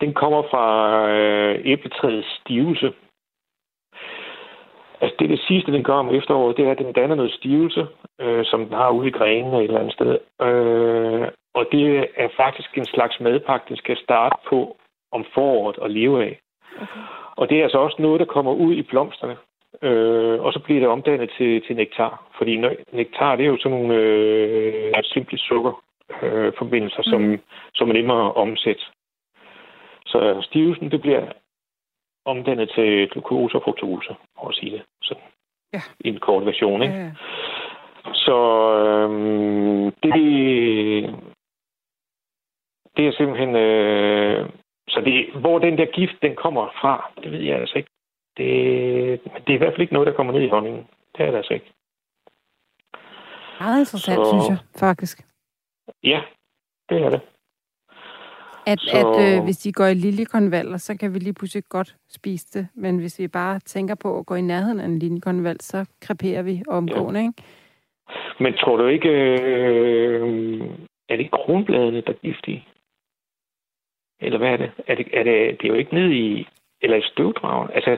[0.00, 0.66] Den kommer fra
[1.10, 2.92] øh, æbletræets stivelse.
[5.00, 7.86] Altså det, det sidste, den gør om efteråret, det er, at den danner noget stivelse,
[8.20, 10.18] øh, som den har ude i grenen et eller andet sted.
[10.46, 14.76] Øh, og det er faktisk en slags madpakke, den skal starte på
[15.12, 16.40] om foråret og leve af.
[16.76, 17.00] Okay.
[17.36, 19.36] Og det er altså også noget, der kommer ud i blomsterne.
[19.82, 22.24] Øh, og så bliver det omdannet til, til nektar.
[22.38, 22.56] Fordi
[22.92, 25.82] nektar, det er jo sådan nogle øh, simple sukker,
[26.22, 27.10] øh, forbindelser, mm.
[27.12, 27.40] som,
[27.74, 28.82] som er nemmere at omsætte.
[30.06, 31.32] Så stivelsen, det bliver
[32.24, 35.22] omdannet til glukose og fruktose, for at sige det sådan.
[35.72, 35.80] Ja.
[36.00, 36.94] I en kort version, ikke?
[36.94, 37.12] Ja, ja.
[38.14, 38.38] Så
[38.84, 40.14] øhm, det,
[42.96, 43.56] det er simpelthen...
[43.56, 44.48] Øh,
[44.88, 47.90] så det, hvor den der gift, den kommer fra, det ved jeg altså ikke.
[48.36, 48.46] Det,
[49.46, 50.86] det er i hvert fald ikke noget, der kommer ned i honningen.
[51.16, 51.72] Det er det altså ikke.
[53.60, 54.30] Meget interessant, så...
[54.30, 55.27] synes jeg, faktisk.
[56.02, 56.20] Ja,
[56.88, 57.20] det er det.
[58.66, 58.98] At, så...
[58.98, 62.68] at øh, hvis de går i liljekonvalder, så kan vi lige pludselig godt spise det.
[62.74, 66.42] Men hvis vi bare tænker på at gå i nærheden af en liljekonvald, så kreperer
[66.42, 67.26] vi omgående, ja.
[67.26, 67.42] ikke?
[68.40, 70.60] Men tror du ikke, øh,
[71.08, 72.68] er det kronbladene, der er giftige?
[74.20, 74.70] Eller hvad er det?
[74.86, 76.48] Er det, er det, det er jo ikke ned i,
[76.80, 77.70] eller i støvdragen.
[77.74, 77.96] Altså,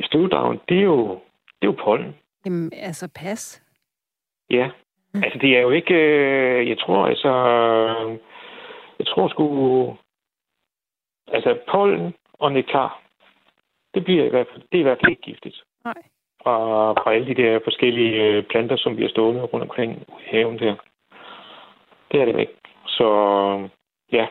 [0.00, 1.20] støvdragen, det er jo,
[1.62, 2.14] det er jo pollen.
[2.44, 3.62] Jamen, altså pas.
[4.50, 4.70] Ja.
[5.16, 5.22] Mm.
[5.24, 7.32] Altså, det er jo ikke, øh, jeg tror altså,
[8.98, 9.46] jeg tror sgu,
[11.28, 13.02] altså pollen og nektar,
[13.94, 15.62] det bliver i hvert fald, det er i hvert fald ikke giftigt.
[15.84, 16.02] Nej.
[16.42, 20.58] Fra, fra alle de der forskellige øh, planter, som bliver stående rundt omkring i haven
[20.58, 20.74] der.
[22.12, 22.56] Det er det ikke.
[22.86, 23.08] Så
[24.12, 24.26] ja,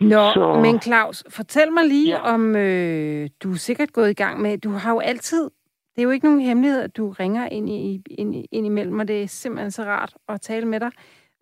[0.00, 0.60] Nå, så...
[0.62, 2.34] men Claus, fortæl mig lige ja.
[2.34, 5.50] om, øh, du er sikkert gået i gang med, du har jo altid,
[6.00, 9.08] det er jo ikke nogen hemmelighed, at du ringer ind, i, ind, ind imellem, og
[9.08, 10.90] det er simpelthen så rart at tale med dig.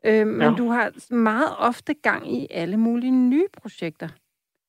[0.05, 0.55] Øh, men ja.
[0.59, 4.09] du har meget ofte gang i alle mulige nye projekter.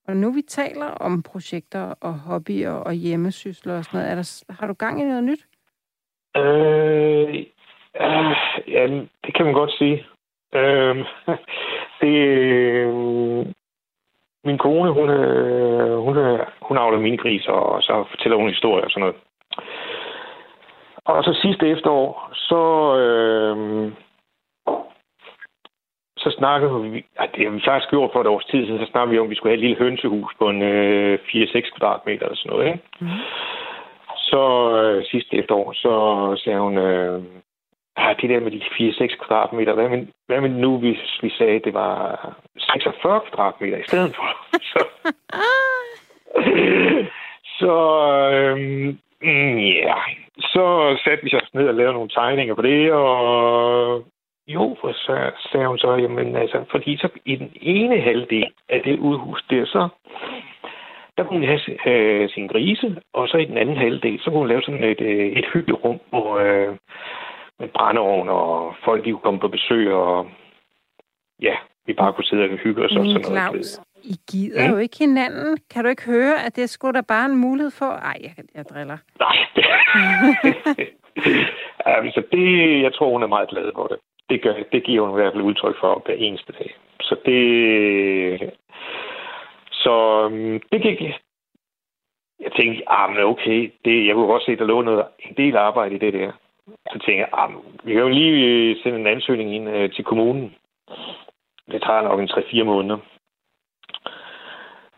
[0.07, 4.53] Og nu vi taler om projekter og hobbyer og hjemmesysler og sådan noget, er der,
[4.59, 5.45] har du gang i noget nyt?
[6.37, 7.29] Øh,
[8.05, 8.35] øh,
[8.67, 8.87] ja,
[9.25, 10.05] det kan man godt sige.
[10.53, 10.95] Øh,
[12.01, 12.93] det, øh,
[14.43, 18.91] min kone, hun, øh, hun, øh, hun avler minigris, og så fortæller hun historier og
[18.91, 19.15] sådan noget.
[21.05, 22.61] Og så sidste efterår, så,
[23.03, 23.91] øh,
[26.17, 28.91] så snakkede vi, at det har vi faktisk gjort for et års tid siden, så
[28.91, 32.25] snakkede vi om, at vi skulle have et lille hønsehus på en øh, 4-6 kvadratmeter
[32.25, 32.67] eller sådan noget.
[32.67, 32.79] Ikke?
[32.99, 33.07] Mm.
[34.15, 34.41] Så
[34.77, 35.93] øh, sidste efterår, så
[36.43, 37.23] sagde hun, øh,
[37.99, 41.55] Ja, det der med de 4-6 kvadratmeter, hvad med, hvad med nu, hvis vi sagde,
[41.55, 44.27] at det var 46 kvadratmeter i stedet for?
[44.71, 44.81] så,
[47.59, 47.73] så
[48.33, 49.95] øhm, mm, ja,
[50.39, 54.03] så satte vi os ned og lavede nogle tegninger på det, og
[54.47, 58.81] jo, for så sagde hun så, jamen altså, fordi så i den ene halvdel af
[58.81, 59.89] det udhus der, så
[61.17, 64.39] der kunne hun have øh, sin grise, og så i den anden halvdel, så kunne
[64.39, 66.75] hun lave sådan et, øh, et hyggeligt rum, hvor, øh,
[67.59, 70.27] med brændeovn, og folk de kunne komme på besøg, og
[71.41, 71.55] ja,
[71.85, 72.91] vi bare kunne sidde og hygge os.
[72.91, 73.79] Og sådan Claus, noget.
[74.03, 74.73] I gider mm.
[74.73, 75.57] jo ikke hinanden.
[75.71, 77.85] Kan du ikke høre, at det skulle da bare en mulighed for?
[77.85, 78.97] Ej, jeg, jeg driller.
[79.19, 79.37] Nej.
[81.97, 83.97] altså, det, jeg tror, hun er meget glad for det.
[84.29, 86.75] Det, gør, det giver hun i hvert fald udtryk for hver eneste dag.
[87.01, 88.53] Så det...
[89.71, 91.01] Så øhm, det gik...
[92.39, 95.35] Jeg tænkte, ah, men okay, det, jeg kunne godt se, at der lå noget, en
[95.37, 96.31] del arbejde i det der.
[96.91, 97.49] Så tænker jeg, ah,
[97.83, 100.55] vi kan jo lige øh, sende en ansøgning ind øh, til kommunen.
[101.71, 102.97] Det tager nok en 3-4 måneder.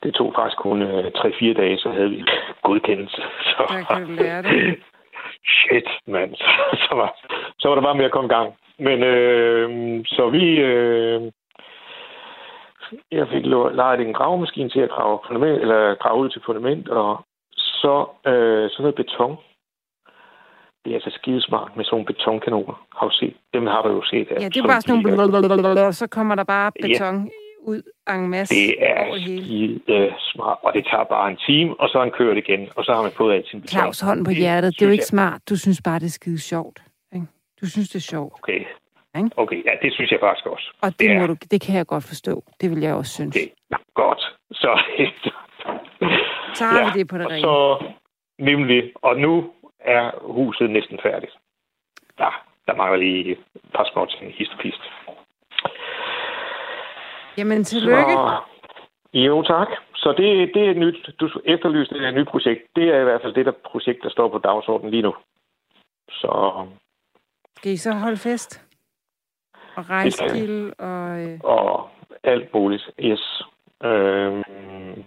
[0.03, 2.23] Det tog faktisk kun øh, 3-4 dage, så havde vi
[2.63, 3.21] godkendelse.
[3.49, 4.75] Så, Der kan du lære det.
[5.57, 6.35] Shit, mand.
[6.35, 6.51] Så,
[6.85, 7.09] så, var,
[7.59, 8.53] så var der bare med at komme i gang.
[8.79, 9.69] Men øh,
[10.05, 10.45] så vi...
[10.59, 11.21] Øh,
[13.11, 17.25] jeg fik lejet en gravemaskine til at grave, fundament, eller grave ud til fundament, og
[17.55, 19.37] så øh, sådan noget beton
[20.85, 22.75] det er altså skidesmart med sådan nogle betonkanoner.
[22.97, 23.35] Har du set?
[23.53, 24.27] Dem har du jo set.
[24.31, 25.87] Ja, det er bare sådan nogle...
[25.87, 27.29] Og så kommer der bare beton.
[27.61, 31.97] Ud en masse Det er skide smart, og det tager bare en time, og så
[31.97, 33.79] har han kørt igen, og så har man fået alt sin beton.
[33.79, 34.73] Claus, hånd på hjertet.
[34.73, 35.41] Det er jo ikke smart.
[35.49, 36.79] Du synes bare, det er skide sjovt.
[37.15, 37.25] Ikke?
[37.61, 38.33] Du synes, det er sjovt.
[38.33, 38.65] Okay.
[39.13, 40.67] Okay, ja, det synes jeg faktisk også.
[40.81, 42.43] Og det, det, må du, det kan jeg godt forstå.
[42.61, 43.33] Det vil jeg også synes.
[43.33, 44.21] Det er godt.
[44.51, 44.71] Så,
[46.57, 47.41] så har ja, vi det på det rene.
[47.41, 47.83] Så,
[48.39, 48.91] nemlig.
[48.95, 51.31] Og nu er huset næsten færdigt.
[52.19, 52.29] Ja,
[52.67, 53.37] der mangler lige et
[53.75, 54.81] par små ting, hist og pist.
[57.37, 58.11] Jamen, tillykke.
[58.11, 58.37] Så,
[59.13, 59.67] jo, tak.
[59.95, 62.61] Så det, det er et nyt, du efterlyste et nyt projekt.
[62.75, 65.15] Det er i hvert fald det der projekt, der står på dagsordenen lige nu.
[66.09, 66.65] Så...
[67.57, 68.61] Skal I så holde fest?
[69.75, 71.21] Og rejse til og...
[71.21, 71.39] Øh...
[71.43, 71.89] Og
[72.23, 73.43] alt muligt, yes.
[73.83, 75.03] Øhm,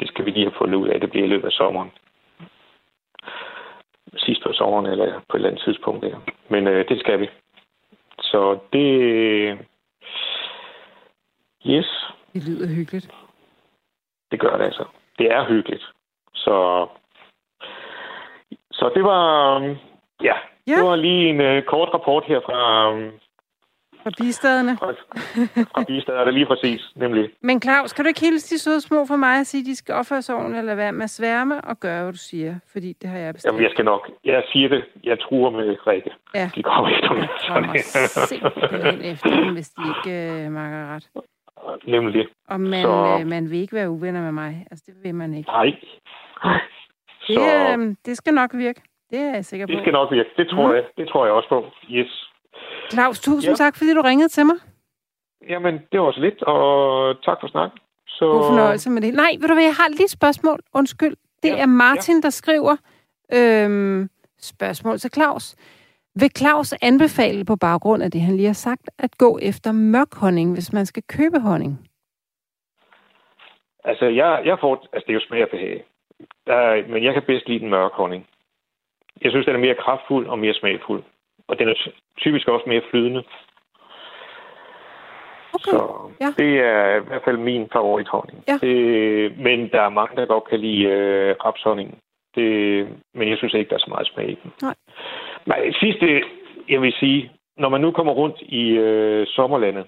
[0.00, 1.00] det skal vi lige have fundet ud af.
[1.00, 1.90] Det bliver i løbet af sommeren
[4.16, 6.02] sidst på sommeren eller på et eller andet tidspunkt.
[6.02, 6.18] Der.
[6.48, 7.28] Men øh, det skal vi.
[8.20, 9.58] Så det...
[11.66, 12.06] Yes.
[12.34, 13.10] Det lyder hyggeligt.
[14.30, 14.84] Det gør det altså.
[15.18, 15.84] Det er hyggeligt.
[16.34, 16.86] Så,
[18.72, 19.58] så det var...
[20.22, 20.34] Ja,
[20.66, 20.76] ja.
[20.76, 23.10] det var lige en uh, kort rapport her fra, um,
[24.02, 24.76] fra bistaderne.
[24.78, 24.92] Fra,
[25.72, 27.30] fra bistaderne, lige præcis, nemlig.
[27.42, 29.76] Men Claus, kan du ikke hilse de søde små for mig og sige, at de
[29.76, 32.58] skal opføre sig ordentligt, eller være med at sværme og gøre, hvad du siger?
[32.72, 33.52] Fordi det har jeg bestemt.
[33.52, 34.10] Jamen, jeg skal nok.
[34.24, 34.84] Jeg siger det.
[35.04, 36.10] Jeg truer med Rikke.
[36.34, 36.50] Ja.
[36.54, 37.28] De kommer efter mig.
[37.48, 37.74] Jeg kommer
[38.28, 41.08] simpelthen efter dem, hvis de ikke øh, makker ret.
[41.86, 42.26] Nemlig.
[42.48, 43.18] Og man, så...
[43.20, 44.66] øh, man vil ikke være uvenner med mig.
[44.70, 45.50] Altså, det vil man ikke.
[45.50, 45.76] Nej.
[47.28, 47.38] Det,
[47.78, 48.82] øh, det skal nok virke.
[49.10, 49.72] Det er jeg sikker på.
[49.72, 50.30] Det skal nok virke.
[50.36, 50.74] Det tror, mm.
[50.74, 51.64] jeg, det tror jeg også på.
[51.90, 52.30] Yes.
[52.92, 53.64] Claus, tusind ja.
[53.64, 54.56] tak, fordi du ringede til mig.
[55.48, 56.62] Jamen, det var så lidt, og
[57.24, 57.78] tak for snakken.
[58.08, 58.24] Så...
[58.24, 59.14] God fornøjelse med det.
[59.14, 60.58] Nej, ved du hvad, jeg har lige et spørgsmål.
[60.74, 61.16] Undskyld.
[61.42, 61.62] Det ja.
[61.62, 62.20] er Martin, ja.
[62.20, 62.76] der skriver
[63.34, 64.08] øhm,
[64.40, 65.56] spørgsmål til Claus.
[66.20, 70.14] Vil Claus anbefale på baggrund af det, han lige har sagt, at gå efter mørk
[70.14, 71.88] honning, hvis man skal købe honning?
[73.84, 74.72] Altså, jeg, jeg får...
[74.92, 75.84] Altså, det er jo smag og behag.
[76.46, 78.26] Der, men jeg kan bedst lide den mørke honning.
[79.22, 81.02] Jeg synes, den er mere kraftfuld og mere smagfuld.
[81.48, 81.74] Og den er
[82.18, 83.22] typisk også mere flydende.
[85.54, 85.70] Okay.
[85.70, 86.30] Så ja.
[86.36, 88.44] det er i hvert fald min favorithonning.
[88.48, 88.58] Ja.
[88.62, 91.98] Det, men der er mange, der godt kan lide øh, rapshonning.
[92.34, 94.52] Det, men jeg synes ikke, der er så meget smag i den.
[94.62, 94.74] Nej.
[95.46, 96.24] Men sidste,
[96.68, 99.86] jeg vil sige, når man nu kommer rundt i øh, sommerlandet,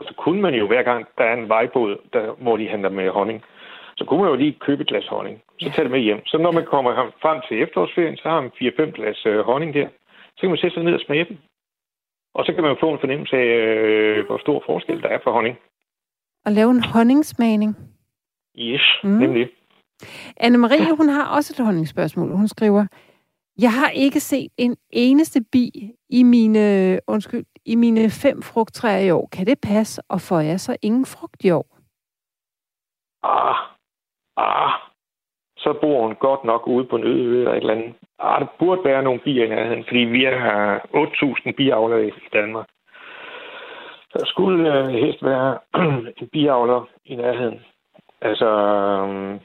[0.00, 3.10] så kunne man jo hver gang, der er en vejbåd, der, hvor de handler med
[3.10, 3.42] honning,
[3.96, 5.42] så kunne man jo lige købe et glas honning.
[5.60, 6.26] Så tage det med hjem.
[6.26, 9.88] Så når man kommer frem til efterårsferien, så har man 4-5 glas øh, honning der.
[10.34, 11.38] Så kan man sætte sig ned og smage dem.
[12.34, 15.32] Og så kan man få en fornemmelse af, øh, hvor stor forskel der er for
[15.32, 15.56] honning.
[16.44, 17.76] Og lave en honningsmagning.
[18.58, 19.10] Yes, mm.
[19.10, 19.48] nemlig.
[20.44, 22.30] Anne-Marie, hun har også et honningsspørgsmål.
[22.36, 22.86] Hun skriver,
[23.58, 25.70] jeg har ikke set en eneste bi
[26.10, 29.28] i mine, undskyld, i mine fem frugttræer i år.
[29.32, 31.66] Kan det passe, og får jeg så ingen frugt i år?
[33.22, 33.56] Ah,
[34.36, 34.72] ah,
[35.58, 37.94] så bor hun godt nok ude på en øde eller et eller andet.
[38.18, 40.78] Ah, der burde være nogle bier i nærheden, fordi vi har
[41.46, 42.68] 8.000 biavler i Danmark.
[44.12, 45.58] Der skulle øh, helst være
[46.20, 47.60] en biavler i nærheden.
[48.20, 48.48] Altså,
[49.08, 49.40] øh,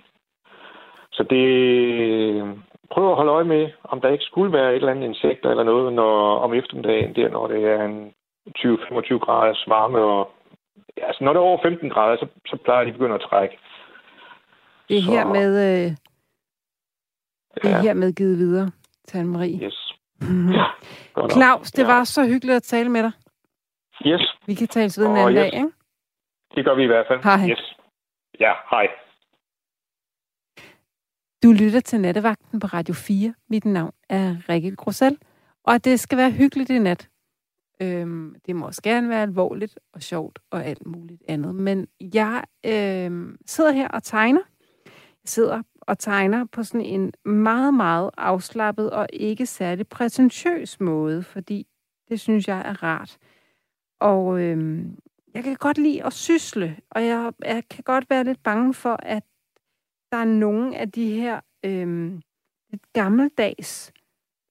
[1.12, 2.71] så det...
[2.92, 5.64] Prøv at holde øje med, om der ikke skulle være et eller andet insekt eller
[5.64, 8.14] noget når, om eftermiddagen, der, når det er en
[8.58, 9.98] 20-25 grader varme.
[10.00, 10.32] Og,
[10.98, 13.22] ja, altså, når det er over 15 grader, så, så plejer de at begynde at
[13.30, 13.58] trække.
[14.90, 15.50] Det er så, her med...
[15.68, 15.92] Øh,
[17.56, 17.82] det er ja.
[17.82, 18.72] her med givet videre
[19.08, 19.64] til Anne-Marie.
[19.66, 19.94] Yes.
[20.58, 20.66] ja,
[21.32, 21.94] Claus, det ja.
[21.94, 23.12] var så hyggeligt at tale med dig.
[24.06, 24.36] Yes.
[24.46, 25.42] Vi kan tale ved en anden yes.
[25.42, 25.72] dag, ikke?
[26.56, 27.24] Det gør vi i hvert fald.
[27.24, 27.50] Hej.
[27.50, 27.76] Yes.
[28.40, 28.88] Ja, hej.
[31.44, 33.34] Du lytter til Nattevagten på Radio 4.
[33.50, 35.18] Mit navn er Rikke Grosel,
[35.64, 37.10] og det skal være hyggeligt i nat.
[37.82, 41.56] Øhm, det må også gerne være alvorligt og sjovt og alt muligt andet.
[41.56, 44.42] Men jeg øhm, sidder her og tegner.
[44.86, 51.24] Jeg sidder og tegner på sådan en meget, meget afslappet og ikke særlig prætentiøs måde,
[51.24, 51.68] fordi
[52.10, 53.18] det synes jeg er rart.
[54.00, 54.98] Og øhm,
[55.34, 59.00] jeg kan godt lide at sysle, og jeg, jeg kan godt være lidt bange for,
[59.04, 59.24] at
[60.12, 62.12] der er nogle af de her øh,
[62.72, 63.94] lidt gammeldags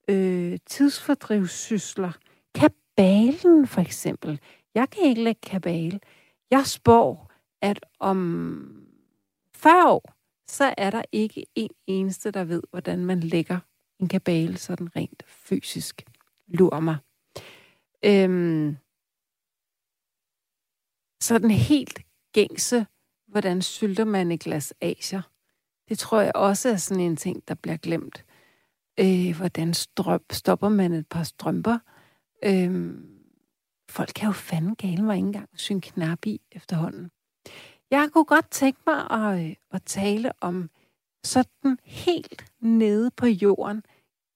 [0.08, 2.12] øh, tidsfordrivssysler.
[2.54, 4.40] Kabalen for eksempel.
[4.74, 6.00] Jeg kan ikke lægge kabale.
[6.50, 7.32] Jeg spår,
[7.62, 8.86] at om
[9.54, 10.14] 40 år,
[10.48, 13.58] så er der ikke en eneste, der ved, hvordan man lægger
[13.98, 16.02] en kabale sådan rent fysisk.
[16.46, 16.96] Lur mig.
[18.04, 18.76] Øhm,
[21.20, 22.00] sådan helt
[22.32, 22.86] gængse,
[23.26, 25.29] hvordan sylter man et glas asier.
[25.90, 28.24] Det tror jeg også er sådan en ting, der bliver glemt.
[29.00, 31.78] Øh, hvordan strøm, stopper man et par strømper?
[32.44, 32.94] Øh,
[33.90, 37.10] folk kan jo fanden gale mig ikke engang synge knap i efterhånden.
[37.90, 40.70] Jeg kunne godt tænke mig at, øh, at tale om
[41.24, 43.82] sådan helt nede på jorden,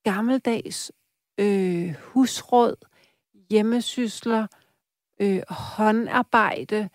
[0.03, 0.91] gammeldags
[1.39, 2.75] øh, husråd,
[3.49, 4.47] hjemmesysler,
[5.21, 6.89] øh, håndarbejde,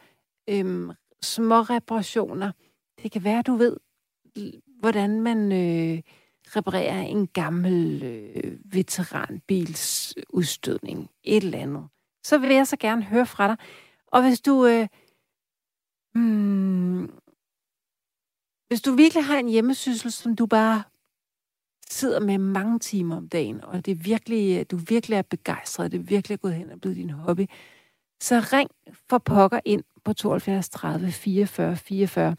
[0.48, 2.52] øh, små reparationer.
[3.02, 3.76] Det kan være, du ved,
[4.80, 6.02] hvordan man øh,
[6.56, 11.10] reparerer en gammel øh, veteranbils udstødning.
[11.24, 11.88] Et eller andet.
[12.24, 13.56] Så vil jeg så gerne høre fra dig.
[14.06, 14.66] Og hvis du...
[14.66, 14.88] Øh,
[16.14, 17.10] hmm,
[18.68, 20.82] hvis du virkelig har en hjemmesyssel, som du bare
[21.90, 25.92] sidder med mange timer om dagen, og det er virkelig, øh, du virkelig er begejstret,
[25.92, 27.46] det er virkelig gået hen og blevet din hobby,
[28.20, 28.70] så ring
[29.08, 32.36] for pokker ind på 72 30 44 44.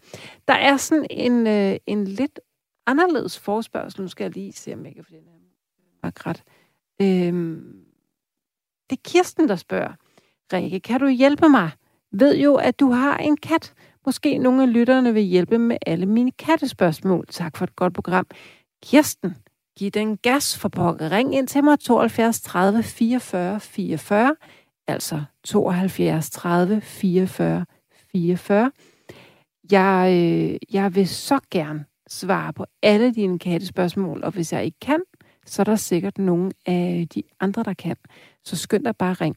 [0.48, 2.40] Der er sådan en, øh, en lidt
[2.88, 4.02] anderledes forspørgsel.
[4.02, 5.24] Nu skal jeg lige se, om jeg kan få den
[6.04, 6.44] her ret.
[7.02, 7.86] Øhm,
[8.90, 9.94] det er Kirsten, der spørger.
[10.54, 11.72] Rikke, kan du hjælpe mig?
[12.12, 13.74] Ved jo, at du har en kat.
[14.06, 17.26] Måske nogle af lytterne vil hjælpe med alle mine kattespørgsmål.
[17.28, 18.28] Tak for et godt program.
[18.84, 19.36] Kirsten,
[19.78, 21.12] giv den gas for pokker.
[21.12, 24.36] Ring ind til mig 72 30 44 44
[24.88, 27.66] altså 72 30 44
[28.12, 28.72] 44.
[29.72, 34.80] Jeg, øh, jeg vil så gerne svare på alle dine kattespørgsmål, og hvis jeg ikke
[34.82, 35.02] kan,
[35.46, 37.96] så er der sikkert nogen af de andre, der kan.
[38.44, 39.36] Så skynd dig bare ring.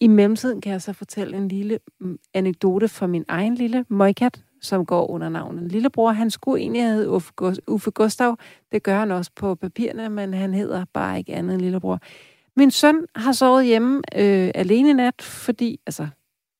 [0.00, 4.42] I mellemtiden kan jeg så fortælle en lille mm, anekdote fra min egen lille møgkat,
[4.60, 6.10] som går under navnet Lillebror.
[6.10, 7.32] Han skulle egentlig have Uffe,
[7.68, 8.36] Uffe Gustav.
[8.72, 12.00] Det gør han også på papirerne, men han hedder bare ikke andet end Lillebror.
[12.60, 16.08] Min søn har sovet hjemme øh, alene nat, fordi, altså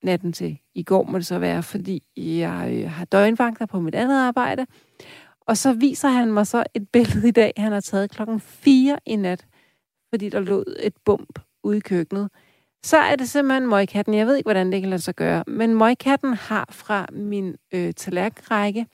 [0.02, 3.94] natten til i går må det så være, fordi jeg øh, har døgnvagter på mit
[3.94, 4.66] andet arbejde.
[5.40, 8.98] Og så viser han mig så et billede i dag, han har taget klokken 4
[9.06, 9.46] i nat,
[10.08, 12.30] fordi der lå et bump ude i køkkenet.
[12.84, 14.14] Så er det simpelthen møgkatten.
[14.14, 17.94] Jeg ved ikke, hvordan det kan lade sig gøre, men møgkatten har fra min øh,
[17.94, 18.86] tallerkenrække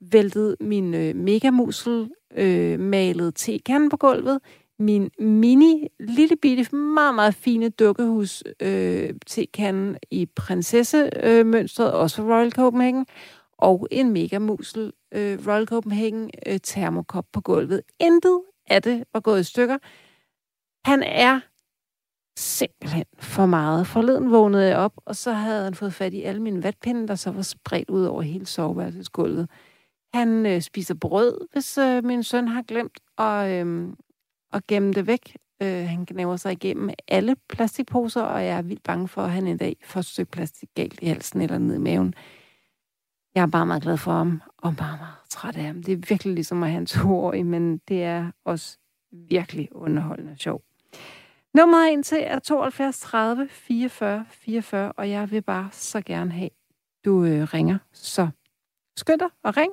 [0.00, 4.40] væltet min øh, megamusel øh, malet tekan på gulvet,
[4.80, 12.34] min mini, lille bitte, meget, meget fine dukkehus øh, tekanden i prinsessemønstret, øh, også fra
[12.34, 13.06] Royal Copenhagen,
[13.58, 17.82] og en megamusel øh, Royal Copenhagen øh, termokop på gulvet.
[18.00, 19.78] Intet af det var gået i stykker.
[20.84, 21.40] Han er
[22.36, 23.86] simpelthen for meget.
[23.86, 27.14] Forleden vågnede jeg op, og så havde han fået fat i alle mine vatpinde, der
[27.14, 29.48] så var spredt ud over hele soveværelsesgulvet.
[30.14, 33.88] Han øh, spiser brød, hvis øh, min søn har glemt at, øh,
[34.52, 35.36] at gemme det væk.
[35.62, 39.46] Øh, han gnaver sig igennem alle plastikposer, og jeg er vildt bange for, at han
[39.46, 42.14] en dag får et stykke plastik galt i halsen eller ned i maven.
[43.34, 45.82] Jeg er bare meget glad for ham, og bare meget træt af ham.
[45.82, 48.78] Det er virkelig ligesom at have en toårig, men det er også
[49.12, 50.62] virkelig underholdende og sjov.
[51.54, 56.50] Nummeret ind til er 72 30 44 44, og jeg vil bare så gerne have,
[57.04, 57.78] du øh, ringer.
[57.92, 58.28] Så
[58.96, 59.72] skynd dig og ring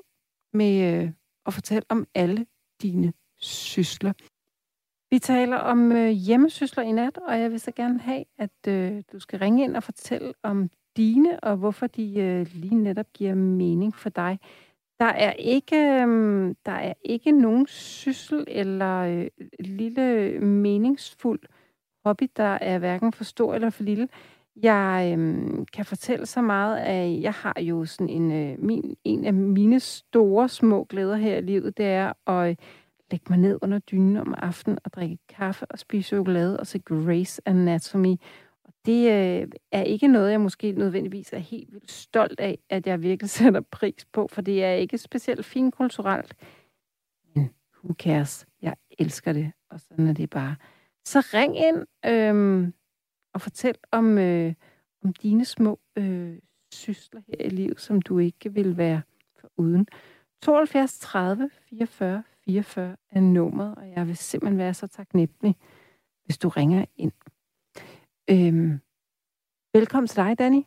[0.53, 1.11] med øh,
[1.45, 2.45] og fortæl om alle
[2.81, 4.13] dine sysler.
[5.11, 9.03] Vi taler om øh, hjemmesysler i nat, og jeg vil så gerne have, at øh,
[9.11, 13.35] du skal ringe ind og fortælle om dine, og hvorfor de øh, lige netop giver
[13.35, 14.39] mening for dig.
[14.99, 19.27] Der er ikke, øh, der er ikke nogen syssel eller øh,
[19.59, 21.39] lille meningsfuld
[22.05, 24.07] hobby, der er hverken for stor eller for lille.
[24.55, 29.25] Jeg øh, kan fortælle så meget, at jeg har jo sådan en, øh, min, en
[29.25, 32.59] af mine store små glæder her i livet, det er at
[33.11, 36.79] lægge mig ned under dynen om aftenen og drikke kaffe og spise chokolade og se
[36.79, 38.15] Grace Anatomy.
[38.63, 42.87] Og det øh, er ikke noget, jeg måske nødvendigvis er helt vildt stolt af, at
[42.87, 46.35] jeg virkelig sætter pris på, for det er ikke specielt finkulturelt.
[47.35, 47.49] Men
[47.83, 48.47] who cares?
[48.61, 50.55] Jeg elsker det, og sådan er det bare.
[51.05, 52.71] Så ring ind øh,
[53.33, 54.53] og fortæl om, øh,
[55.03, 56.37] om dine små øh,
[56.71, 59.01] sysler her i livet, som du ikke vil være
[59.39, 59.87] for uden.
[60.41, 65.55] 72 30 44 44 er nummeret, og jeg vil simpelthen være så taknemmelig,
[66.25, 67.15] hvis du ringer ind.
[68.33, 68.71] Øhm,
[69.73, 70.61] velkommen til dig, Danny.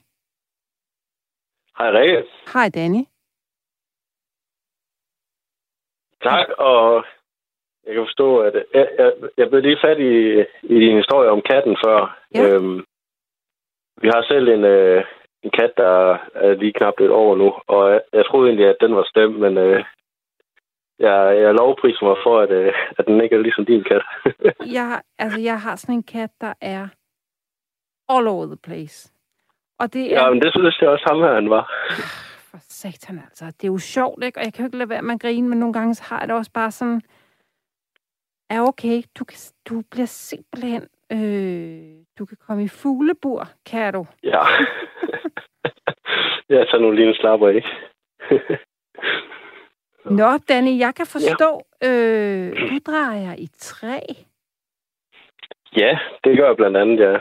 [1.78, 2.24] Hej, Rikke.
[2.54, 3.04] Hej, Danny.
[6.22, 7.04] Tak, og
[7.84, 10.14] jeg kan forstå, at jeg, jeg, jeg blev lige fat i,
[10.74, 12.18] i din historie om katten før.
[12.34, 12.42] Ja.
[12.42, 12.78] Øhm,
[14.02, 15.04] vi har selv en, øh,
[15.42, 18.80] en kat, der er lige knap lidt over nu, og jeg, jeg troede egentlig, at
[18.80, 19.84] den var stemt, men øh,
[21.00, 24.02] jeg, jeg lovpriser mig for, at, øh, at den ikke er ligesom din kat.
[24.78, 26.88] jeg, altså, jeg har sådan en kat, der er
[28.08, 29.12] all over the place.
[29.78, 30.22] Og det er...
[30.22, 31.64] Ja, men det synes jeg også ham her, han var.
[32.50, 33.44] For satan altså.
[33.44, 34.38] Det er jo sjovt, ikke?
[34.40, 36.18] Og jeg kan jo ikke lade være med at grine, men nogle gange så har
[36.18, 37.02] jeg det også bare sådan...
[38.50, 39.38] Er okay, du, kan,
[39.68, 40.82] du bliver simpelthen...
[41.12, 44.06] Øh, du kan komme i fuglebur, kan du?
[44.22, 44.42] Ja.
[46.48, 47.68] jeg tager nu lige en slapper, ikke?
[50.10, 51.50] Nå, Danny, jeg kan forstå,
[51.82, 51.88] ja.
[51.88, 53.98] øh, du drejer i træ.
[55.76, 57.12] Ja, det gør jeg blandt andet, ja.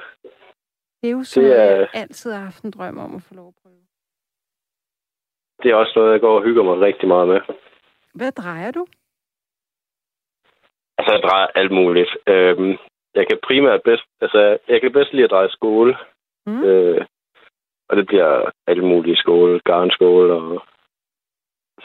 [1.02, 1.76] Det er jo sådan, det er...
[1.76, 3.76] jeg altid har haft en drøm om at få lov at prøve.
[5.64, 7.42] Det er også noget, jeg går og hygger mig rigtig meget med.
[8.14, 8.86] Hvad drejer du?
[10.98, 12.10] Altså, jeg drejer alt muligt.
[12.28, 12.78] Øhm,
[13.16, 15.98] jeg kan primært bedst, altså, jeg kan bedst lide at dreje skole.
[16.46, 16.64] Mm.
[16.64, 17.06] Øh,
[17.90, 20.64] og det bliver alt muligt skole, garnskole og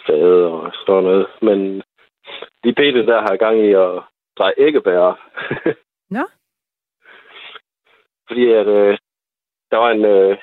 [0.06, 1.26] fade og sådan noget.
[1.42, 1.82] Men
[2.64, 3.08] de pt.
[3.10, 4.02] der har gang i at
[4.38, 5.30] dreje æggebær.
[6.10, 6.24] Nå?
[8.28, 8.98] Fordi at øh,
[9.70, 10.38] der var en, øh,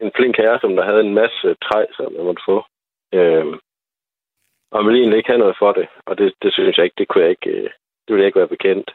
[0.00, 2.64] en flink herre, som der havde en masse træ, som jeg måtte få.
[3.14, 3.46] Øh,
[4.70, 5.88] og ville egentlig ikke have noget for det.
[6.06, 7.70] Og det, det synes jeg ikke, det kunne jeg ikke, øh,
[8.04, 8.90] det ville jeg ikke være bekendt.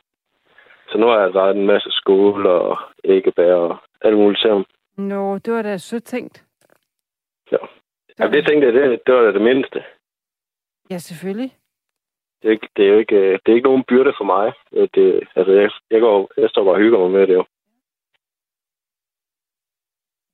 [0.90, 4.66] Så nu har jeg drejet en masse skole og æggebær og alt muligt til ham.
[4.98, 6.46] Nå, det var da sødt tænkt.
[7.52, 7.58] Ja.
[8.20, 9.84] Ja, det tænkte jeg, det, det var da det mindste.
[10.90, 11.52] Ja, selvfølgelig.
[12.42, 14.54] Det er, ikke, det er jo ikke, øh, det er ikke nogen byrde for mig.
[14.96, 17.46] Det, altså, jeg, jeg, går, jeg står bare og hygger mig med det jo.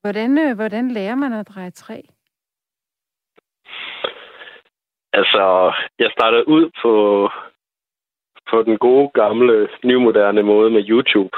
[0.01, 2.01] Hvordan, øh, hvordan lærer man at dreje træ?
[5.13, 6.93] Altså, jeg startede ud på,
[8.49, 11.37] på den gode, gamle, nymoderne måde med YouTube.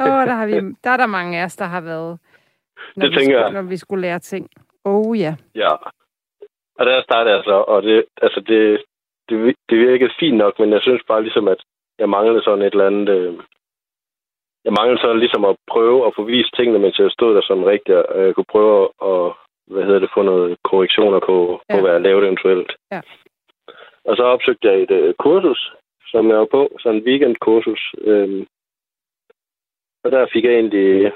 [0.00, 0.52] Åh, oh, der, har vi,
[0.84, 2.18] der er der mange af os, der har været,
[2.96, 3.52] når, det tænker skulle, jeg.
[3.52, 4.50] når vi skulle lære ting.
[4.84, 5.34] Oh ja.
[5.54, 5.72] Ja.
[6.78, 8.82] Og der startede jeg så, og det, altså det,
[9.28, 11.60] det, det virkede fint nok, men jeg synes bare ligesom, at
[11.98, 13.08] jeg manglede sådan et eller andet...
[13.08, 13.34] Øh,
[14.64, 17.66] jeg manglede sådan ligesom at prøve at få vist tingene, mens jeg stod der sådan
[17.66, 19.32] rigtigt, og jeg kunne prøve at,
[19.66, 21.74] hvad hedder det, få noget korrektioner på, ja.
[21.74, 22.72] på hvad jeg lavede eventuelt.
[22.92, 23.00] Ja.
[24.04, 25.72] Og så opsøgte jeg et øh, kursus,
[26.06, 27.94] som jeg var på, sådan en weekendkursus.
[28.00, 28.46] Øh,
[30.04, 31.12] og der fik jeg egentlig,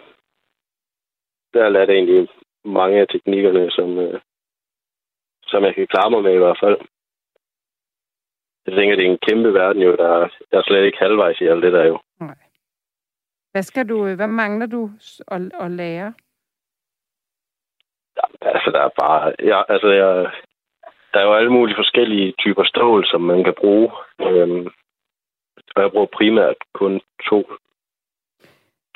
[1.55, 2.28] der lærte jeg egentlig
[2.64, 4.20] mange af teknikkerne, som, øh,
[5.42, 6.78] som jeg kan klare mig med i hvert fald.
[8.66, 11.44] Jeg tænker, det er en kæmpe verden jo, der, der er slet ikke halvvejs i
[11.46, 11.99] alt det der jo.
[12.20, 12.36] Nej.
[13.53, 14.90] Hvad skal du, hvad mangler du
[15.28, 16.14] at, at lære?
[18.16, 20.30] Ja, altså, der er bare, ja, altså, jeg,
[21.12, 23.90] der er jo alle mulige forskellige typer stål, som man kan bruge.
[24.20, 24.66] Øhm,
[25.76, 27.53] og jeg bruger primært kun to,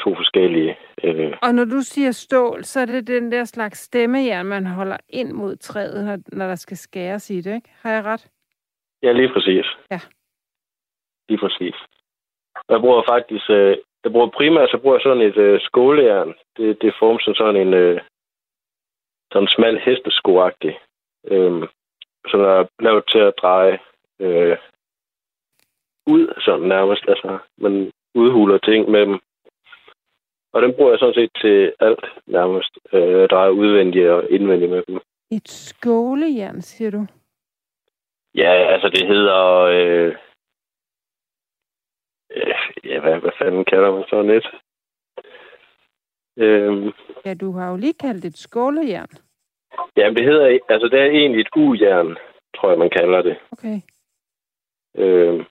[0.04, 0.76] to forskellige.
[1.04, 1.32] Øh.
[1.42, 5.32] Og når du siger stål, så er det den der slags stemmejern, man holder ind
[5.32, 7.70] mod træet, når, når der skal skæres i det, ikke?
[7.82, 8.28] Har jeg ret?
[9.02, 9.66] Ja, lige præcis.
[9.90, 10.00] Ja.
[11.28, 11.74] Lige præcis.
[12.68, 16.34] Jeg bruger faktisk, øh, jeg bruger primært, så bruger jeg sådan et øh, skålejern.
[16.56, 18.00] Det, det er formet som sådan en, øh,
[19.32, 20.78] sådan en smal hesteskoagtig.
[21.26, 21.68] Øh,
[22.30, 23.78] som er lavet til at dreje
[24.20, 24.56] øh,
[26.06, 27.04] ud, sådan nærmest.
[27.08, 29.20] Altså, man udhuler ting med dem.
[30.52, 32.78] Og den bruger jeg sådan set til alt nærmest.
[32.92, 35.00] Øh, dreje udvendigt og indvendigt med dem.
[35.30, 37.06] Et skålejern, siger du?
[38.34, 39.60] Ja, altså det hedder...
[39.60, 40.14] Øh,
[42.36, 44.46] øh, ja, hvad, hvad fanden kalder man sådan et?
[46.36, 46.92] Øh,
[47.26, 49.08] Ja, du har jo lige kaldt det et skålejern.
[49.96, 50.58] Jamen, det hedder...
[50.68, 52.16] Altså, det er egentlig et ujern,
[52.56, 53.36] tror jeg, man kalder det.
[53.52, 53.80] Okay.
[54.96, 55.44] Øh,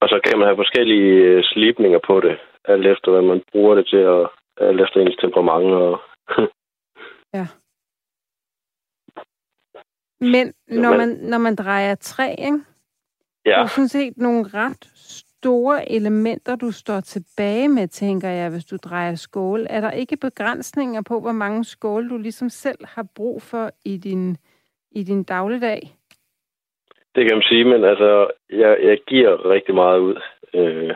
[0.00, 3.74] og så kan man have forskellige øh, slipninger på det, alt efter hvad man bruger
[3.74, 5.74] det til, og alt efter ens temperament.
[5.74, 6.00] Og
[7.34, 7.46] Ja.
[10.20, 12.60] Men når man, når man drejer træ, ikke?
[13.44, 18.50] Der ja, er sådan set nogle ret store elementer, du står tilbage med, tænker jeg,
[18.50, 19.66] hvis du drejer skål.
[19.70, 23.96] Er der ikke begrænsninger på, hvor mange skåle du ligesom selv har brug for i
[23.96, 24.36] din,
[24.90, 26.00] i din dagligdag?
[27.14, 30.20] det kan man sige, men altså, jeg, jeg giver rigtig meget ud.
[30.54, 30.94] Øh,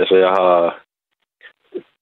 [0.00, 0.82] altså, jeg har...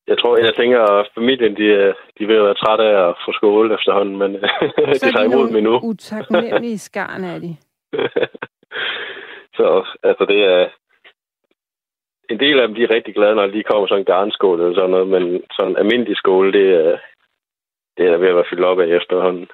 [0.07, 3.33] Jeg tror, jeg tænker, at familien, de, er- de vil være trætte af at få
[3.33, 5.81] skål efterhånden, men øh, de er tager imod dem endnu.
[5.83, 7.57] utaknemmelige skarn af de.
[9.57, 10.69] så altså det er...
[12.31, 14.75] En del af dem, de er rigtig glade, når de kommer sådan en garnskål eller
[14.75, 16.99] sådan noget, men sådan en almindelig skål, det er,
[17.97, 19.47] det er ved at være fyldt op af efterhånden.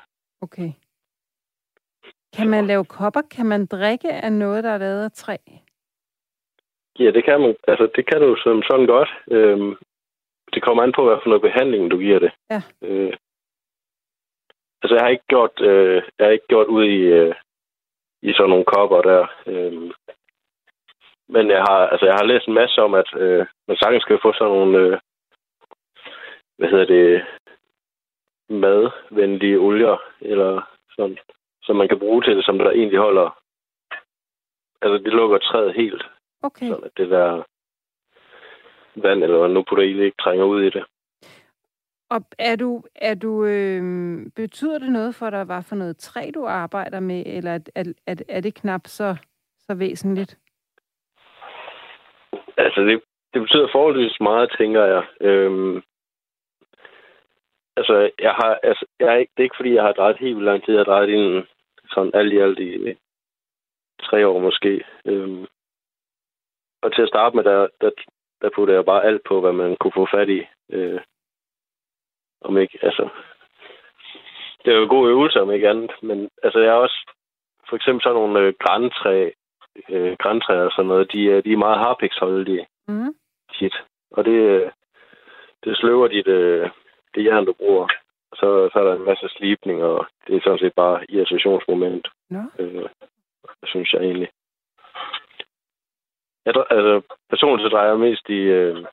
[0.42, 0.70] Okay.
[2.36, 3.22] Kan man lave kopper?
[3.30, 5.36] Kan man drikke af noget, der er lavet af træ?
[6.98, 7.56] Ja, det kan man.
[7.68, 9.10] Altså, det kan du som sådan godt.
[9.30, 9.76] Øhm,
[10.54, 12.32] det kommer an på, hvad for noget behandling du giver det.
[12.50, 12.60] Ja.
[12.82, 13.12] Øh,
[14.82, 17.34] altså, jeg har ikke gjort, øh, jeg har ikke gjort ud i, øh,
[18.22, 19.26] i sådan nogle kopper der.
[19.46, 19.92] Øhm,
[21.28, 24.18] men jeg har, altså, jeg har læst en masse om, at øh, man sagtens skal
[24.22, 24.98] få sådan nogle, øh,
[26.58, 27.24] hvad hedder det,
[28.48, 30.62] madvenlige olier, eller
[30.96, 31.18] sådan,
[31.62, 33.38] som man kan bruge til det, som der egentlig holder.
[34.82, 36.04] Altså, det lukker træet helt.
[36.44, 36.68] Okay.
[36.68, 37.42] Sådan at det der
[38.96, 40.84] vand, eller det, ikke trænger ud i det.
[42.10, 43.82] Og er du, er du, øh,
[44.36, 47.84] betyder det noget for dig, hvad for noget træ, du arbejder med, eller er, er,
[48.06, 49.16] er, er det knap så,
[49.58, 50.38] så væsentligt?
[52.56, 53.02] Altså, det,
[53.34, 55.04] det betyder forholdsvis meget, tænker jeg.
[55.20, 55.82] Øhm,
[57.76, 60.36] altså, jeg har, altså, jeg er ikke, det er ikke, fordi jeg har drejet helt
[60.36, 60.74] vildt lang tid.
[60.74, 61.46] Jeg har drejet inden
[61.90, 62.96] sådan alt i alt i
[64.02, 64.84] tre år måske.
[65.04, 65.46] Øhm,
[66.84, 67.90] og til at starte med, der, der,
[68.42, 70.40] der puttede jeg bare alt på, hvad man kunne få fat i.
[70.72, 71.00] Øh,
[72.40, 73.08] om ikke, altså...
[74.64, 75.90] Det er jo en god øvelse, om ikke andet.
[76.02, 77.10] Men altså, jeg er også...
[77.68, 79.30] For eksempel sådan nogle øh, græntræ,
[79.88, 83.14] øh, græntræer og sådan noget, de, er- de er meget harpiksholdige Mm.
[83.58, 83.74] tit.
[84.10, 84.70] Og det, øh,
[85.64, 86.70] det sløver dit, øh,
[87.14, 87.88] det jern, du bruger.
[88.34, 92.38] Så, så er der en masse slipning, og det er sådan set bare irritationsmoment, Nå.
[92.58, 92.88] øh,
[93.64, 94.28] synes jeg egentlig.
[96.44, 98.40] Jeg, altså, personligt så drejer jeg mest i...
[98.40, 98.86] Øh,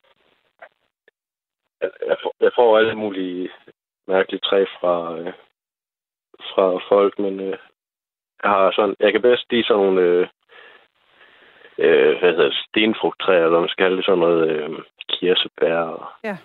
[1.82, 3.50] jeg, jeg, får, alle mulige
[4.08, 5.34] mærkelige træ fra, øh,
[6.54, 7.58] fra folk, men øh,
[8.44, 8.96] jeg har sådan...
[9.00, 10.02] Jeg kan bedst lide sådan nogle...
[10.02, 10.28] Øh,
[11.78, 14.80] øh, hvad hedder det, stenfrugttræer, eller man skal kalde det, sådan noget øh,
[15.10, 16.38] kirsebær og Ja.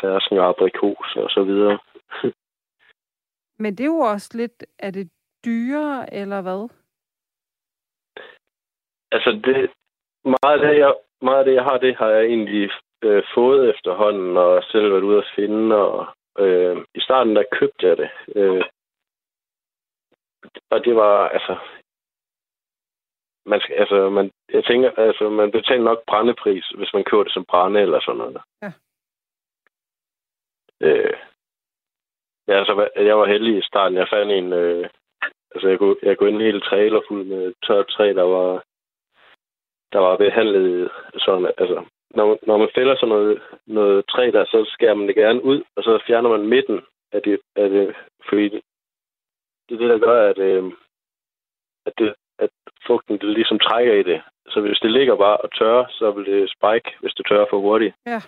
[0.00, 1.78] fersken og aprikos og så videre.
[3.62, 5.10] Men det er jo også lidt, er det
[5.44, 6.68] dyrere, eller hvad?
[9.12, 9.70] Altså, det,
[10.24, 12.70] meget, af det, jeg, meget af det, jeg har, det har jeg egentlig
[13.02, 16.06] øh, fået efterhånden, og selv været ude at finde, og
[16.38, 18.10] Øh, I starten, der købte jeg det.
[18.36, 18.64] Øh,
[20.70, 21.56] og det var, altså...
[23.46, 27.32] Man skal, altså, man, jeg tænker, altså, man betaler nok brændepris, hvis man køber det
[27.32, 28.42] som brænde eller sådan noget.
[28.62, 28.72] Ja.
[30.80, 31.16] Øh,
[32.48, 33.98] ja, altså, jeg var heldig i starten.
[33.98, 34.52] Jeg fandt en...
[34.52, 34.88] Øh,
[35.54, 38.64] altså, jeg kunne, jeg kunne ind en hel trailer fuld med tørt træ, der var,
[39.92, 44.64] der var behandlet sådan, altså, når, når man fælder sådan noget, noget træ der, så
[44.74, 46.80] skærer man det gerne ud, og så fjerner man midten
[47.12, 47.96] af det, af det
[48.28, 48.60] fordi det,
[49.68, 50.72] det er det, der gør, at, øh,
[51.86, 52.50] at, det, at
[52.86, 54.22] fugten det ligesom trækker i det.
[54.48, 57.58] Så hvis det ligger bare og tørrer, så vil det spike, hvis det tørrer for
[57.58, 57.94] hurtigt.
[58.06, 58.20] Ja.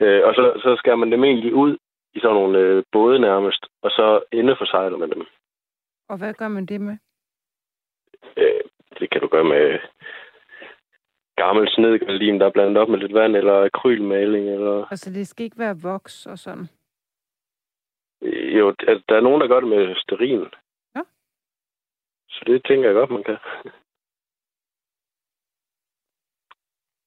[0.00, 1.76] Øh, og så, så skærer man dem egentlig ud
[2.14, 5.26] i sådan nogle øh, både nærmest, og så indeforsejler man dem.
[6.08, 6.96] Og hvad gør man det med?
[8.36, 8.55] Øh,
[9.00, 9.78] det kan du gøre med
[11.36, 14.86] gammel snedgardin, der er blandet op med lidt vand, eller akrylmaling, eller...
[14.90, 16.68] Altså, det skal ikke være voks og sådan?
[18.58, 20.44] Jo, altså, der er nogen, der gør det med sterin.
[20.96, 21.02] Ja.
[22.28, 23.36] Så det tænker jeg godt, man kan.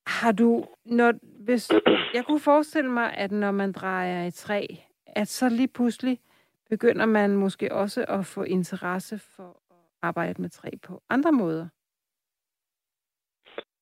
[0.08, 1.14] Har du, når,
[1.46, 1.72] hvis,
[2.18, 4.66] jeg kunne forestille mig, at når man drejer et træ,
[5.06, 6.20] at så lige pludselig
[6.70, 11.68] begynder man måske også at få interesse for at arbejde med træ på andre måder.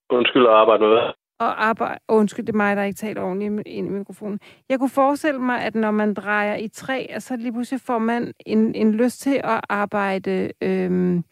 [0.09, 1.11] Undskyld at arbejde med hvad?
[1.39, 4.39] Og arbejde, undskyld, det er mig, der ikke taler ordentligt ind i mikrofonen.
[4.69, 8.33] Jeg kunne forestille mig, at når man drejer i træ, så lige pludselig får man
[8.45, 11.23] en, en lyst til at arbejde øhm,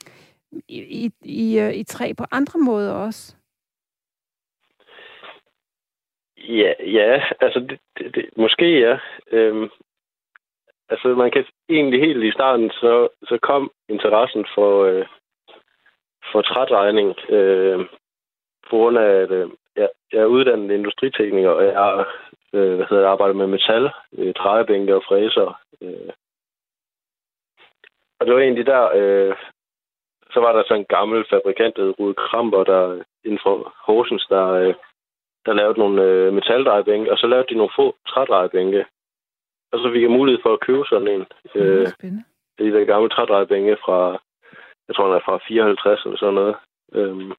[0.70, 3.36] i, i, i, øh, i træ på andre måder også.
[6.38, 8.98] Ja, ja altså det, det, det, måske ja.
[9.32, 9.70] Øhm,
[10.90, 15.06] altså man kan egentlig helt i starten, så, så kom interessen for, øh,
[16.32, 17.80] for trædrejning øh,
[18.70, 22.08] på grund af, at øh, jeg, jeg er uddannet industritekniker, og jeg har
[22.54, 25.62] øh, hvad hedder, jeg arbejder med metal, øh, drejebænke og fræser.
[25.82, 26.12] Øh.
[28.20, 29.36] Og det var egentlig der, øh,
[30.34, 34.26] så var der sådan en gammel fabrikant, der hed Rude Kramper, der inden for Horsens,
[34.30, 34.74] der, øh,
[35.46, 38.86] der lavede nogle øh, metaldrejebænke, og så lavede de nogle få trædrejebænke.
[39.72, 41.26] Og så fik jeg mulighed for at købe sådan en.
[41.56, 41.88] Øh.
[42.58, 44.00] Det er den gamle trædrejebænke fra,
[44.88, 46.56] jeg tror, den er fra 54 eller sådan noget.
[46.94, 47.34] Øhm.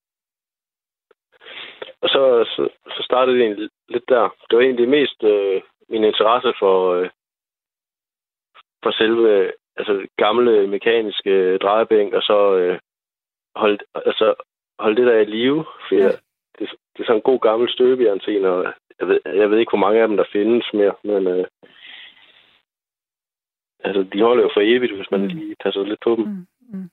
[2.03, 4.35] Og så, så, så startede det egentlig lidt der.
[4.51, 7.09] Det var egentlig mest øh, min interesse for, øh,
[8.83, 12.79] for selve altså, gamle mekaniske drejebænk, og så øh,
[13.57, 14.35] holde, altså,
[14.79, 15.65] holde det der i live.
[15.89, 16.03] For ja.
[16.03, 16.13] jeg,
[16.59, 19.87] det, det er sådan en god gammel støbejernsen, og jeg ved, jeg ved ikke, hvor
[19.87, 21.47] mange af dem, der findes mere, men øh,
[23.81, 25.27] altså, de holder jo for evigt, hvis man mm.
[25.27, 26.25] lige passer lidt på dem.
[26.25, 26.47] Mm.
[26.79, 26.91] Mm.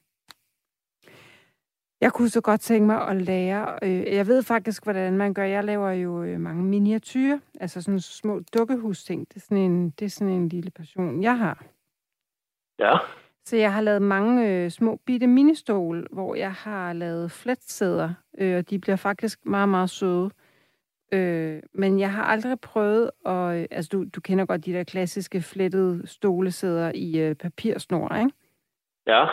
[2.03, 3.79] Jeg kunne så godt tænke mig at lære.
[3.83, 5.43] Øh, jeg ved faktisk, hvordan man gør.
[5.43, 9.27] Jeg laver jo øh, mange miniatyrer, altså sådan små dukkehus-ting.
[9.29, 11.63] Det er sådan en, det er sådan en lille passion, jeg har.
[12.79, 12.97] Ja.
[13.45, 18.57] Så jeg har lavet mange øh, små bitte ministol, hvor jeg har lavet fletsæder, øh,
[18.57, 20.29] og de bliver faktisk meget, meget søde.
[21.13, 23.55] Øh, men jeg har aldrig prøvet at...
[23.57, 28.31] Øh, altså, du, du kender godt de der klassiske flettede stolesæder i øh, papirsnor, ikke?
[29.07, 29.25] Ja.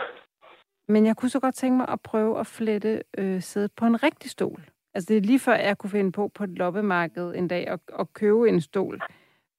[0.90, 4.02] Men jeg kunne så godt tænke mig at prøve at flette øh, sædet på en
[4.02, 4.62] rigtig stol.
[4.94, 7.80] Altså, det er lige før, jeg kunne finde på på et loppemarked en dag at,
[7.98, 9.00] at købe en stol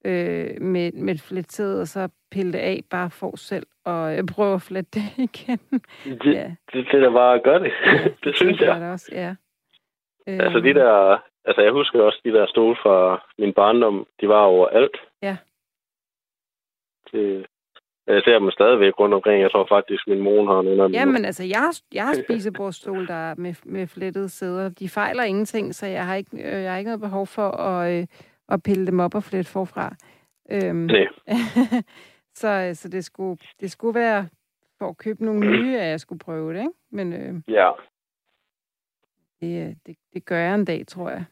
[0.04, 4.24] øh, med, med et flettet, og så pille det af bare for selv og øh,
[4.34, 5.58] prøve at flette det igen.
[6.04, 6.54] Det, ja.
[6.72, 7.72] det, det er da bare at gøre det.
[8.24, 8.80] det synes det jeg.
[8.80, 9.34] Det også, ja.
[10.26, 14.40] Altså de der, altså jeg husker også de der stole fra min barndom, de var
[14.40, 14.96] overalt.
[15.22, 15.36] Ja.
[17.12, 17.46] Det,
[18.06, 19.42] jeg ser dem stadigvæk rundt omkring.
[19.42, 20.94] Jeg tror faktisk, min mor har en af dem.
[20.94, 24.68] Jamen altså, jeg har, jeg har spisebordstol, der er med, med flettede sæder.
[24.68, 27.98] De fejler ingenting, så jeg har ikke, øh, jeg har ikke noget behov for at,
[27.98, 28.06] øh,
[28.48, 29.94] at pille dem op og flette forfra.
[30.50, 31.06] Øhm, Nej.
[32.40, 34.28] så, så det, skulle, det skulle være
[34.78, 36.72] for at købe nogle nye, at jeg skulle prøve det, ikke?
[36.90, 37.70] Men øh, ja.
[39.40, 41.24] det, det, det gør jeg en dag, tror jeg.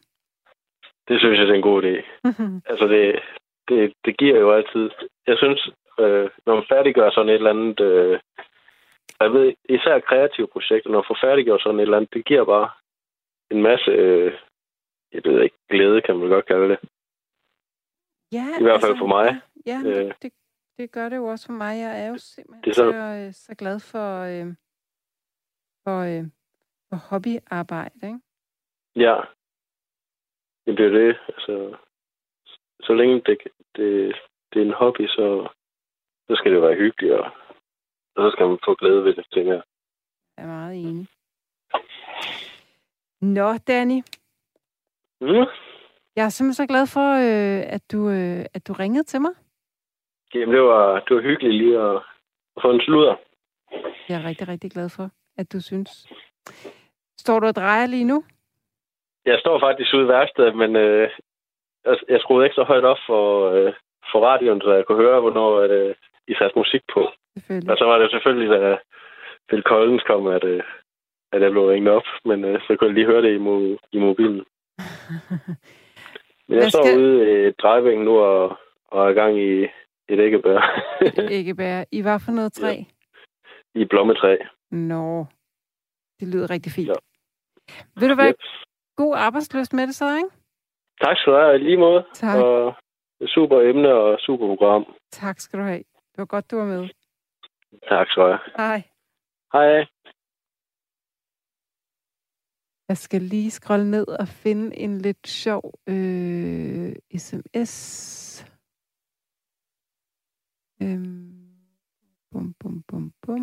[1.09, 1.97] Det synes jeg, det er en god idé.
[2.71, 3.21] altså, det,
[3.69, 4.91] det, det giver jo altid...
[5.27, 7.81] Jeg synes, øh, når man færdiggør sådan et eller andet...
[7.81, 8.21] Øh,
[9.21, 12.45] jeg ved, især kreative projekter, når man får færdiggjort sådan et eller andet, det giver
[12.45, 12.71] bare
[13.51, 13.91] en masse...
[13.91, 14.33] Øh,
[15.13, 16.79] jeg ved ikke, glæde kan man godt kalde det.
[18.33, 19.41] Ja, I hvert fald altså, for mig.
[19.67, 20.33] Ja, ja øh, det,
[20.79, 21.79] det gør det jo også for mig.
[21.79, 24.55] Jeg er jo simpelthen det er så, så, øh, så glad for, øh,
[25.85, 26.25] for, øh,
[26.89, 28.21] for hobbyarbejde, ikke?
[28.97, 29.17] Ja.
[30.67, 31.17] Det er det.
[31.29, 31.77] Altså,
[32.83, 33.39] så længe det,
[33.77, 34.17] det,
[34.53, 35.49] det er en hobby, så,
[36.31, 37.25] så skal det være hyggeligt, og,
[38.17, 39.63] og så skal man få glæde ved det, tænker jeg.
[40.37, 41.07] Jeg er meget enig.
[43.21, 43.99] Nå, Danny.
[45.21, 45.47] Mm.
[46.17, 49.35] Jeg er simpelthen så glad for, øh, at, du, øh, at du ringede til mig.
[50.35, 51.97] Jamen, det var, det var hyggeligt lige at,
[52.57, 53.17] at få en sludder.
[54.09, 55.91] Jeg er rigtig, rigtig glad for, at du synes.
[57.19, 58.25] Står du og drejer lige nu?
[59.25, 61.11] Jeg står faktisk ude i værkstedet, men øh,
[61.85, 63.73] jeg, jeg skruede ikke så højt op for, øh,
[64.13, 65.95] for radioen, så jeg kunne høre, hvornår at, øh,
[66.31, 67.01] I satte musik på.
[67.71, 68.79] Og så var det selvfølgelig, da
[69.49, 70.63] Phil Collins kom, at, øh,
[71.33, 73.79] at jeg blev ringet op, men øh, så kunne jeg lige høre det i, mo-
[73.93, 74.43] i mobilen.
[76.49, 78.57] Men jeg Hvad står skal- ude i drejebænken nu og,
[78.89, 79.63] og er i gang i
[80.09, 80.59] et æggebær
[81.31, 81.85] Ikke bære.
[81.93, 82.83] I hvad for noget træ?
[83.75, 84.37] i blommetræ.
[84.71, 85.27] Nå,
[86.21, 86.89] det lyder rigtig fint.
[86.89, 86.95] Ja.
[88.01, 88.37] Vil du være Yep.
[88.97, 90.29] god arbejdsløst med det så, ikke?
[91.05, 92.05] Tak skal du have, lige måde.
[92.15, 92.39] Tak.
[92.45, 92.75] Og
[93.27, 94.85] super emne og super program.
[95.13, 95.83] Tak skal du have.
[96.21, 96.89] Det var godt, du var med.
[97.89, 98.41] Tak skal du have.
[98.57, 98.83] Hej.
[99.53, 99.87] Hej.
[102.89, 107.75] Jeg skal lige scrolle ned og finde en lidt sjov øh, sms.
[110.83, 111.51] Øhm,
[112.31, 113.43] bum, bum, bum, bum.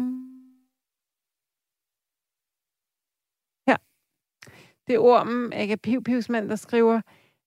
[3.67, 3.77] Her.
[4.87, 7.01] Det er ormen, Aga Piv Pivsmand, der skriver,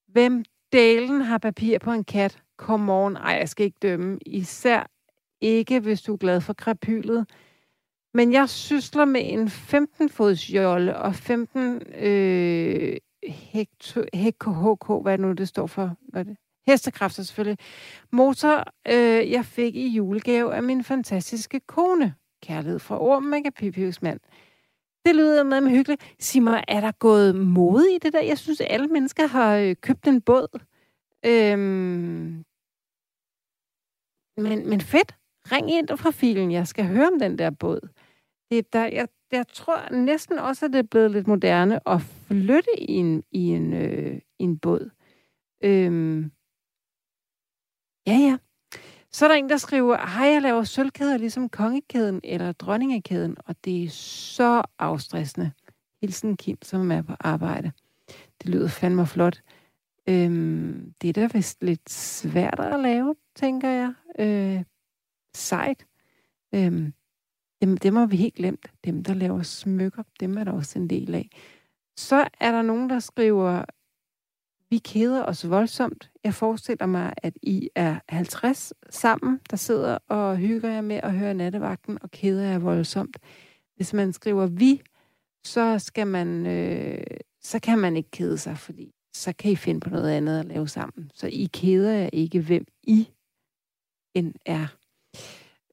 [0.06, 2.42] Hvem dalen har papir på en kat?
[2.56, 3.16] Kom morgen.
[3.16, 4.18] Ej, jeg skal ikke dømme.
[4.26, 4.86] Især
[5.40, 7.26] ikke, hvis du er glad for krapylet.
[8.14, 12.96] Men jeg sysler med en 15-fods jolle og 15 øh,
[13.28, 15.96] hekto, HK, hvad nu det står for.
[16.08, 16.36] Hvad er det?
[16.66, 17.58] Hestekræfter selvfølgelig.
[18.12, 22.14] Motor, øh, jeg fik i julegave af min fantastiske kone.
[22.42, 23.22] Kærlighed fra Orm,
[24.02, 24.20] mand.
[25.04, 26.14] Det lyder med med hyggeligt.
[26.18, 28.22] Sig mig, er der gået mode i det der?
[28.22, 30.60] Jeg synes, alle mennesker har øh, købt en båd.
[31.26, 32.44] Øhm,
[34.36, 35.19] men, men fedt.
[35.52, 36.52] Ring ind fra filen.
[36.52, 37.88] Jeg skal høre om den der båd.
[38.50, 42.82] Det, der, jeg, jeg tror næsten også, at det er blevet lidt moderne at flytte
[42.82, 44.90] i en, i en, øh, i en båd.
[45.64, 46.32] Øhm,
[48.06, 48.38] ja, ja.
[49.12, 53.64] Så er der en, der skriver, hej, jeg laver sølvkæder ligesom kongekæden eller dronningekæden, og
[53.64, 55.52] det er så afstressende.
[56.00, 57.72] Hilsen Kim, som er på arbejde.
[58.42, 59.42] Det lyder fandme flot.
[60.08, 63.94] Øhm, det er da vist lidt svært at lave, tænker jeg.
[64.18, 64.64] Øh,
[65.34, 65.86] sejt.
[66.54, 66.92] Øhm,
[67.62, 68.66] dem, dem har vi helt glemt.
[68.84, 71.30] Dem, der laver smykker, dem er der også en del af.
[71.96, 73.64] Så er der nogen, der skriver,
[74.70, 76.10] vi keder os voldsomt.
[76.24, 81.12] Jeg forestiller mig, at I er 50 sammen, der sidder og hygger jer med at
[81.12, 83.18] høre nattevagten og keder jer voldsomt.
[83.76, 84.82] Hvis man skriver vi,
[85.44, 87.04] så skal man, øh,
[87.40, 90.46] så kan man ikke kede sig, fordi så kan I finde på noget andet at
[90.46, 91.10] lave sammen.
[91.14, 93.08] Så I keder jer ikke, hvem I
[94.14, 94.66] end er.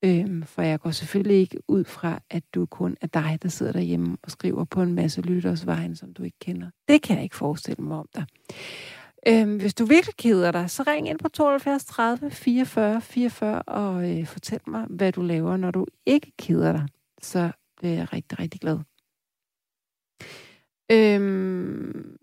[0.03, 3.71] Øhm, for jeg går selvfølgelig ikke ud fra, at du kun er dig, der sidder
[3.71, 6.69] derhjemme og skriver på en masse lytters vejen, som du ikke kender.
[6.87, 8.25] Det kan jeg ikke forestille mig om dig.
[9.27, 14.17] Øhm, hvis du virkelig keder dig, så ring ind på 72 30 44 44 og
[14.17, 16.87] øh, fortæl mig, hvad du laver, når du ikke keder dig.
[17.21, 18.79] Så bliver jeg rigtig, rigtig glad.
[20.91, 22.17] Øhm,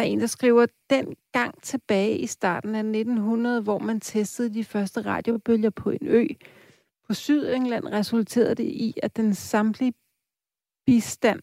[0.00, 4.54] Der er en, der skriver, den gang tilbage i starten af 1900, hvor man testede
[4.54, 6.26] de første radiobølger på en ø.
[7.06, 9.94] På Sydengland resulterede det i, at den samtlige
[10.86, 11.40] bistand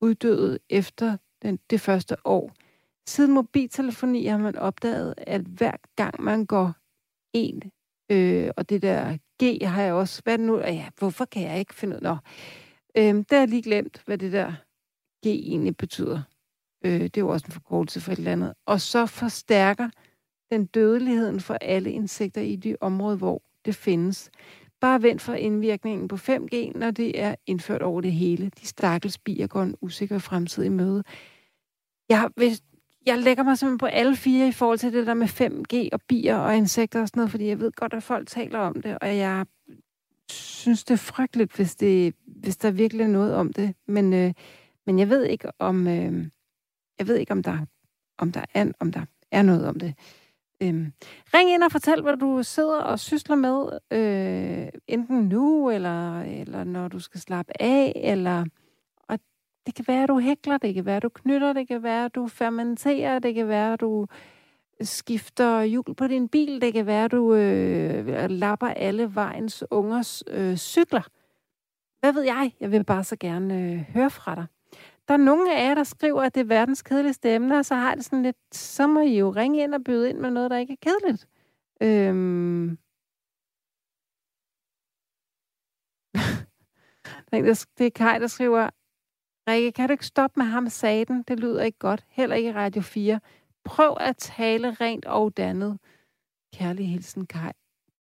[0.00, 2.52] uddøde efter den, det første år.
[3.08, 6.72] Siden mobiltelefoni har man opdaget, at hver gang man går
[7.32, 7.62] en,
[8.10, 10.58] øh, og det der G har jeg også, hvad nu?
[10.58, 12.16] Ja, hvorfor kan jeg ikke finde ud af?
[12.96, 14.52] Øh, det har jeg lige glemt, hvad det der
[15.24, 16.31] G egentlig betyder.
[16.84, 18.52] Øh, det er jo også en forkortelse for et eller andet.
[18.66, 19.88] Og så forstærker
[20.50, 24.30] den dødeligheden for alle insekter i de områder, hvor det findes.
[24.80, 28.50] Bare vent for indvirkningen på 5G, når det er indført over det hele.
[28.60, 31.04] De stakkels bier går en usikker fremtid i møde.
[32.08, 32.60] Jeg, hvis,
[33.06, 36.00] jeg lægger mig simpelthen på alle fire i forhold til det der med 5G og
[36.08, 38.98] bier og insekter og sådan noget, fordi jeg ved godt, at folk taler om det,
[38.98, 39.46] og jeg
[40.30, 43.74] synes, det er frygteligt, hvis, det, hvis der virkelig er noget om det.
[43.86, 44.32] Men, øh,
[44.86, 45.88] men jeg ved ikke, om...
[45.88, 46.28] Øh,
[46.98, 47.58] jeg ved ikke, om der,
[48.18, 49.94] om der, er, om der er noget om det.
[50.62, 50.92] Øhm,
[51.34, 56.64] ring ind og fortæl, hvad du sidder og sysler med, øh, enten nu, eller, eller
[56.64, 58.44] når du skal slappe af, eller
[59.08, 59.18] og
[59.66, 62.04] det kan være, at du hækler, det kan være, at du knytter, det kan være,
[62.04, 64.06] at du fermenterer, det kan være, at du
[64.80, 70.22] skifter hjul på din bil, det kan være, at du øh, lapper alle vejens ungers
[70.26, 71.02] øh, cykler.
[72.00, 72.52] Hvad ved jeg?
[72.60, 74.46] Jeg vil bare så gerne øh, høre fra dig.
[75.08, 77.74] Der er nogle af jer, der skriver, at det er verdens kedeligste emne, og så
[77.74, 80.50] har det sådan lidt, så må I jo ringe ind og byde ind med noget,
[80.50, 81.28] der ikke er kedeligt.
[81.82, 82.78] Øhm...
[87.78, 88.70] Det er Kai, der skriver,
[89.48, 91.22] Rikke, kan du ikke stoppe med ham saten?
[91.22, 92.04] Det lyder ikke godt.
[92.08, 93.20] Heller ikke i Radio 4.
[93.64, 95.78] Prøv at tale rent og dannet.
[96.54, 97.52] Kærlig hilsen, Kai.